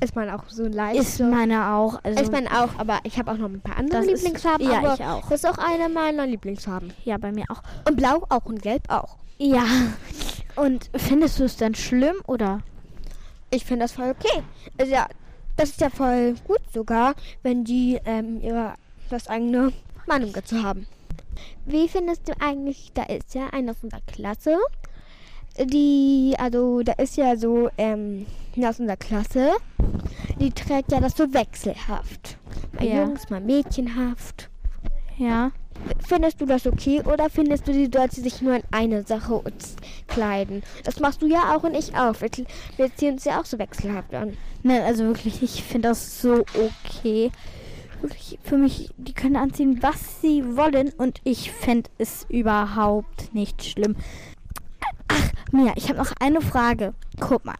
Ist 0.04 0.16
man 0.16 0.30
auch 0.32 0.44
so 0.50 0.66
leicht. 0.66 1.00
Ist 1.00 1.20
meine 1.20 1.74
auch. 1.76 2.00
Also, 2.04 2.24
ist 2.24 2.32
man 2.32 2.48
auch, 2.48 2.70
aber 2.80 3.00
ich 3.04 3.20
habe 3.20 3.32
auch 3.32 3.38
noch 3.38 3.50
ein 3.50 3.62
paar 3.62 3.78
andere 3.78 4.00
Das 4.02 4.08
ist- 4.08 4.24
Lieblingsfarben. 4.24 4.68
ja, 4.68 4.80
aber 4.80 4.96
ich 4.96 5.02
auch. 5.04 5.30
Das 5.30 5.44
ist 5.44 5.50
auch 5.50 5.60
eine 5.60 5.90
meiner 5.90 6.26
Lieblingsfarben. 6.26 6.92
ja, 7.06 7.18
bei 7.18 7.32
mir 7.32 7.46
auch. 7.50 7.62
Und 7.88 7.98
blau 7.98 8.26
auch 8.30 8.46
und 8.46 8.62
gelb 8.64 8.84
auch. 8.90 9.18
Ja. 9.38 9.64
Und 10.56 10.90
findest 10.96 11.40
du 11.40 11.44
es 11.44 11.56
dann 11.56 11.76
schlimm 11.76 12.16
oder? 12.28 12.62
Ich 13.52 13.64
finde 13.66 13.86
das 13.86 13.92
voll 13.92 14.10
okay. 14.10 14.42
Also 14.80 14.92
ja, 14.92 15.08
das 15.58 15.70
ist 15.70 15.82
ja 15.82 15.90
voll 15.90 16.36
gut 16.48 16.62
sogar, 16.74 17.14
wenn 17.44 17.64
die 17.64 18.00
ähm, 18.06 18.40
ihre 18.42 18.74
das 19.10 19.28
eigene 19.28 19.72
Meinung 20.08 20.34
dazu 20.34 20.64
haben. 20.64 20.88
Wie 21.66 21.88
findest 21.88 22.28
du 22.28 22.34
eigentlich, 22.40 22.92
da 22.94 23.04
ist 23.04 23.36
ja 23.36 23.48
eine 23.52 23.72
aus 23.72 23.78
unserer 23.84 24.02
Klasse, 24.08 24.58
die, 25.58 26.36
also 26.38 26.82
da 26.84 26.94
ist 26.94 27.18
ja 27.18 27.36
so, 27.36 27.70
ähm, 27.78 28.26
aus 28.58 28.80
unserer 28.80 28.98
Klasse, 28.98 29.52
die 30.40 30.52
trägt 30.52 30.92
ja 30.92 31.00
das 31.00 31.16
so 31.16 31.34
wechselhaft. 31.34 32.38
Mal 32.74 32.86
Ja. 32.86 33.04
Jungs, 33.04 33.30
mal 33.30 33.42
mädchenhaft. 33.42 34.50
Ja. 35.18 35.52
Findest 36.06 36.40
du 36.42 36.46
das 36.46 36.68
okay 36.68 37.02
oder 37.02 37.30
findest 37.30 37.68
du, 37.68 37.74
sie 37.74 37.90
sollte 37.92 38.22
sich 38.22 38.42
nur 38.42 38.56
in 38.56 38.64
eine 38.72 39.04
Sache 39.04 39.42
kleiden? 40.08 40.62
Das 40.84 41.00
machst 41.00 41.22
du 41.22 41.28
ja 41.28 41.56
auch 41.56 41.64
und 41.64 41.74
ich 41.76 41.96
auch. 41.96 42.22
Wir, 42.22 42.30
wir 42.78 42.96
ziehen 42.96 43.14
uns 43.14 43.26
ja 43.26 43.40
auch 43.40 43.46
so 43.46 43.58
wechselhaft 43.58 44.14
an. 44.14 44.38
Nein, 44.64 44.82
also 44.82 45.06
wirklich, 45.06 45.42
ich 45.42 45.64
finde 45.64 45.90
das 45.90 46.22
so 46.22 46.46
okay. 46.54 47.32
Wirklich, 48.02 48.40
für 48.44 48.58
mich, 48.58 48.90
die 48.98 49.14
können 49.14 49.36
anziehen, 49.36 49.80
was 49.82 50.22
sie 50.22 50.56
wollen 50.58 50.90
und 50.98 51.22
ich 51.24 51.52
fände 51.52 51.90
es 51.98 52.26
überhaupt 52.30 53.34
nicht 53.34 53.64
schlimm. 53.64 53.96
Mia, 55.52 55.74
ich 55.76 55.90
habe 55.90 56.00
noch 56.00 56.12
eine 56.20 56.42
Frage. 56.42 56.94
Guck 57.20 57.46
mal. 57.46 57.56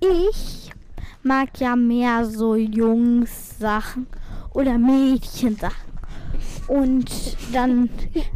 Ich 0.00 0.70
mag 1.22 1.48
ja 1.58 1.76
mehr 1.76 2.24
so 2.26 2.54
Jungs-Sachen 2.56 4.06
oder 4.52 4.76
Mädchensachen. 4.78 5.94
Und 6.68 7.10
dann 7.52 7.90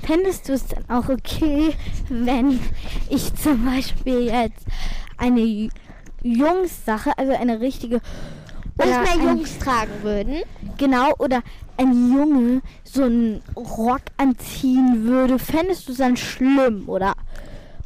fändest 0.05 0.49
du 0.49 0.53
es 0.55 0.67
dann 0.67 0.85
auch 0.89 1.09
okay, 1.09 1.75
wenn 2.09 2.61
ich 3.09 3.35
zum 3.35 3.65
Beispiel 3.65 4.21
jetzt 4.27 4.67
eine 5.17 5.69
Jungssache, 6.23 7.17
also 7.17 7.33
eine 7.33 7.61
richtige. 7.61 8.01
Oder 8.79 9.01
mehr 9.03 9.13
ein- 9.13 9.23
Jungs 9.39 9.59
tragen 9.59 9.93
würden. 10.03 10.37
Genau, 10.77 11.13
oder 11.19 11.43
ein 11.77 12.13
Junge 12.13 12.63
so 12.85 13.05
einen 13.05 13.43
Rock 13.57 14.03
anziehen 14.17 15.05
würde, 15.05 15.39
fändest 15.39 15.89
du 15.89 15.93
es 15.93 15.99
dann 15.99 16.17
schlimm, 16.17 16.85
oder? 16.89 17.15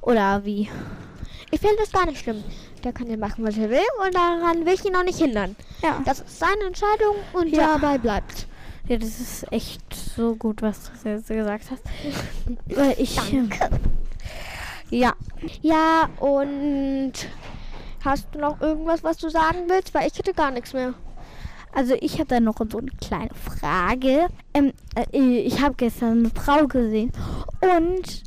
Oder 0.02 0.44
wie? 0.44 0.68
Ich 1.50 1.60
finde 1.60 1.76
das 1.78 1.92
gar 1.92 2.06
nicht 2.06 2.20
schlimm. 2.20 2.42
Der 2.84 2.92
kann 2.92 3.08
ja 3.08 3.16
machen, 3.16 3.44
was 3.44 3.56
er 3.56 3.70
will 3.70 3.78
und 4.04 4.14
daran 4.14 4.66
will 4.66 4.74
ich 4.74 4.84
ihn 4.84 4.96
auch 4.96 5.04
nicht 5.04 5.18
hindern. 5.18 5.54
Ja. 5.82 6.00
Das 6.04 6.20
ist 6.20 6.38
seine 6.38 6.64
Entscheidung 6.66 7.16
und 7.32 7.48
Ja. 7.48 7.78
dabei 7.78 7.98
bleibt. 7.98 8.46
Ja, 8.88 8.96
das 8.96 9.20
ist 9.20 9.52
echt 9.52 9.80
so 9.94 10.34
gut, 10.34 10.60
was 10.62 10.90
du 11.02 11.08
jetzt 11.10 11.28
gesagt 11.28 11.70
hast. 11.70 11.82
Weil 12.66 12.94
ich. 12.98 13.14
Danke. 13.14 13.70
Ja, 14.90 15.12
Ja, 15.62 16.08
und 16.18 17.12
hast 18.04 18.26
du 18.32 18.40
noch 18.40 18.60
irgendwas, 18.60 19.04
was 19.04 19.16
du 19.18 19.28
sagen 19.30 19.68
willst? 19.68 19.94
Weil 19.94 20.08
ich 20.08 20.18
hätte 20.18 20.34
gar 20.34 20.50
nichts 20.50 20.72
mehr. 20.72 20.94
also 21.72 21.94
ich 22.00 22.14
habe 22.14 22.26
da 22.26 22.40
noch 22.40 22.56
so 22.70 22.78
eine 22.78 22.90
kleine 23.00 23.30
Frage. 23.34 24.26
Ähm, 24.52 24.72
äh, 24.96 25.16
ich 25.16 25.60
habe 25.62 25.74
gestern 25.76 26.18
eine 26.18 26.30
Frau 26.30 26.66
gesehen 26.66 27.12
und 27.60 28.22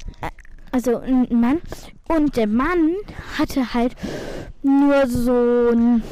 also 0.76 0.98
ein 1.00 1.28
Mann. 1.40 1.62
Und 2.08 2.36
der 2.36 2.48
Mann 2.48 2.96
hatte 3.38 3.74
halt 3.74 3.96
nur 4.62 5.08
so 5.08 5.70
ein 5.72 6.04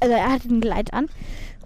also 0.00 0.14
er 0.14 0.30
hatte 0.32 0.48
ein 0.48 0.60
Kleid 0.60 0.92
an. 0.94 1.08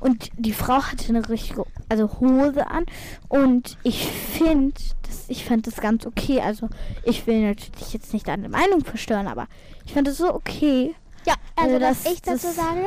Und 0.00 0.30
die 0.36 0.52
Frau 0.52 0.82
hatte 0.82 1.08
eine 1.08 1.28
richtige 1.28 1.64
also 1.88 2.20
Hose 2.20 2.66
an. 2.70 2.86
Und 3.28 3.76
ich 3.82 4.06
finde 4.06 4.74
das 5.06 5.24
ich 5.28 5.44
fand 5.44 5.66
das 5.66 5.76
ganz 5.76 6.06
okay. 6.06 6.40
Also 6.40 6.68
ich 7.04 7.26
will 7.26 7.42
natürlich 7.42 7.92
jetzt 7.92 8.12
nicht 8.14 8.26
deine 8.28 8.48
Meinung 8.48 8.84
verstören 8.84 9.26
aber 9.28 9.46
ich 9.84 9.92
fand 9.92 10.06
das 10.08 10.16
so 10.18 10.32
okay. 10.34 10.94
Ja, 11.26 11.34
also, 11.56 11.74
Also 11.74 11.86
was 11.86 12.02
das- 12.04 12.12
ich 12.12 12.22
dazu 12.22 12.46
das- 12.46 12.56
sage, 12.56 12.84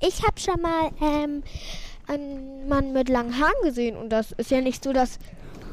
ich 0.00 0.22
habe 0.26 0.38
schon 0.40 0.60
mal 0.62 0.90
ähm, 1.02 1.42
einen 2.06 2.68
Mann 2.68 2.92
mit 2.92 3.08
langen 3.08 3.38
Haaren 3.38 3.52
gesehen. 3.64 3.96
Und 3.96 4.10
das 4.10 4.32
ist 4.32 4.50
ja 4.50 4.60
nicht 4.60 4.82
so, 4.84 4.92
dass 4.92 5.18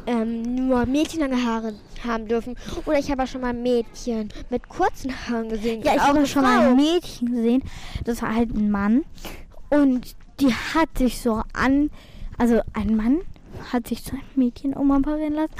ähm, 0.07 0.67
nur 0.67 0.85
Mädchen 0.85 1.19
lange 1.19 1.43
Haare 1.43 1.73
haben 2.05 2.27
dürfen. 2.27 2.55
Oder 2.85 2.97
ich 2.97 3.11
habe 3.11 3.23
auch 3.23 3.27
schon 3.27 3.41
mal 3.41 3.53
Mädchen 3.53 4.29
mit 4.49 4.67
kurzen 4.69 5.13
Haaren 5.13 5.49
gesehen. 5.49 5.83
Ja, 5.83 5.95
ich 5.95 6.01
habe 6.01 6.25
schon 6.25 6.43
mal 6.43 6.61
Frau. 6.61 6.69
ein 6.69 6.75
Mädchen 6.77 7.31
gesehen. 7.31 7.63
Das 8.05 8.21
war 8.21 8.33
halt 8.33 8.49
ein 8.55 8.71
Mann. 8.71 9.03
Und 9.69 10.15
die 10.39 10.53
hat 10.53 10.97
sich 10.97 11.21
so 11.21 11.43
an. 11.53 11.91
Also 12.37 12.61
ein 12.73 12.95
Mann 12.95 13.19
hat 13.71 13.87
sich 13.87 14.03
zu 14.03 14.13
einem 14.13 14.23
Mädchen 14.35 14.73
umoperieren 14.73 15.33
lassen. 15.33 15.53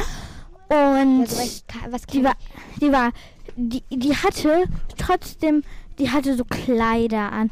Und 0.69 1.21
Also, 1.21 1.37
was, 1.37 1.63
was 1.89 2.01
die 2.03 2.23
war, 2.23 2.35
die 2.81 2.91
war, 2.91 3.11
die, 3.55 3.83
die 3.89 4.15
hatte 4.15 4.65
trotzdem, 4.97 5.63
die 5.99 6.09
hatte 6.09 6.35
so 6.35 6.45
Kleider 6.45 7.31
an. 7.31 7.51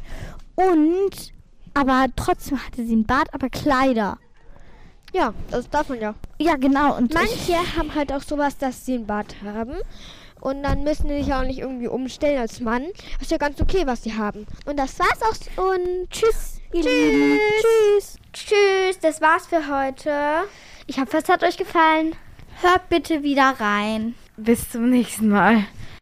Und, 0.54 1.32
aber 1.74 2.06
trotzdem 2.16 2.58
hatte 2.64 2.86
sie 2.86 2.92
einen 2.92 3.04
Bart, 3.04 3.32
aber 3.32 3.50
Kleider. 3.50 4.18
Ja, 5.16 5.32
das 5.50 5.70
darf 5.70 5.88
man 5.88 5.98
ja. 5.98 6.14
Ja, 6.38 6.56
genau. 6.56 6.94
Und 6.94 7.14
Manche 7.14 7.54
haben 7.76 7.94
halt 7.94 8.12
auch 8.12 8.20
sowas, 8.20 8.58
dass 8.58 8.84
sie 8.84 8.96
einen 8.96 9.06
Bart 9.06 9.36
haben. 9.42 9.76
Und 10.42 10.62
dann 10.62 10.84
müssen 10.84 11.08
die 11.08 11.22
sich 11.22 11.32
auch 11.32 11.42
nicht 11.42 11.60
irgendwie 11.60 11.88
umstellen 11.88 12.38
als 12.38 12.60
Mann. 12.60 12.84
Das 13.14 13.22
ist 13.22 13.30
ja 13.30 13.38
ganz 13.38 13.58
okay, 13.58 13.86
was 13.86 14.02
sie 14.02 14.12
haben. 14.12 14.46
Und 14.66 14.78
das 14.78 14.98
war's 14.98 15.22
auch. 15.22 15.64
Und 15.64 16.10
tschüss. 16.10 16.60
ihr 16.74 16.82
Tschüss. 16.82 16.92
Lieben. 16.92 17.38
Tschüss. 17.62 18.18
Tschüss. 18.34 18.98
Das 19.00 19.22
war's 19.22 19.46
für 19.46 19.66
heute. 19.74 20.12
Ich 20.86 21.00
hoffe, 21.00 21.16
es 21.16 21.28
hat 21.30 21.42
euch 21.42 21.56
gefallen. 21.56 22.14
Hört 22.60 22.90
bitte 22.90 23.22
wieder 23.22 23.54
rein. 23.58 24.14
Bis 24.36 24.70
zum 24.70 24.90
nächsten 24.90 25.30
Mal. 25.30 25.64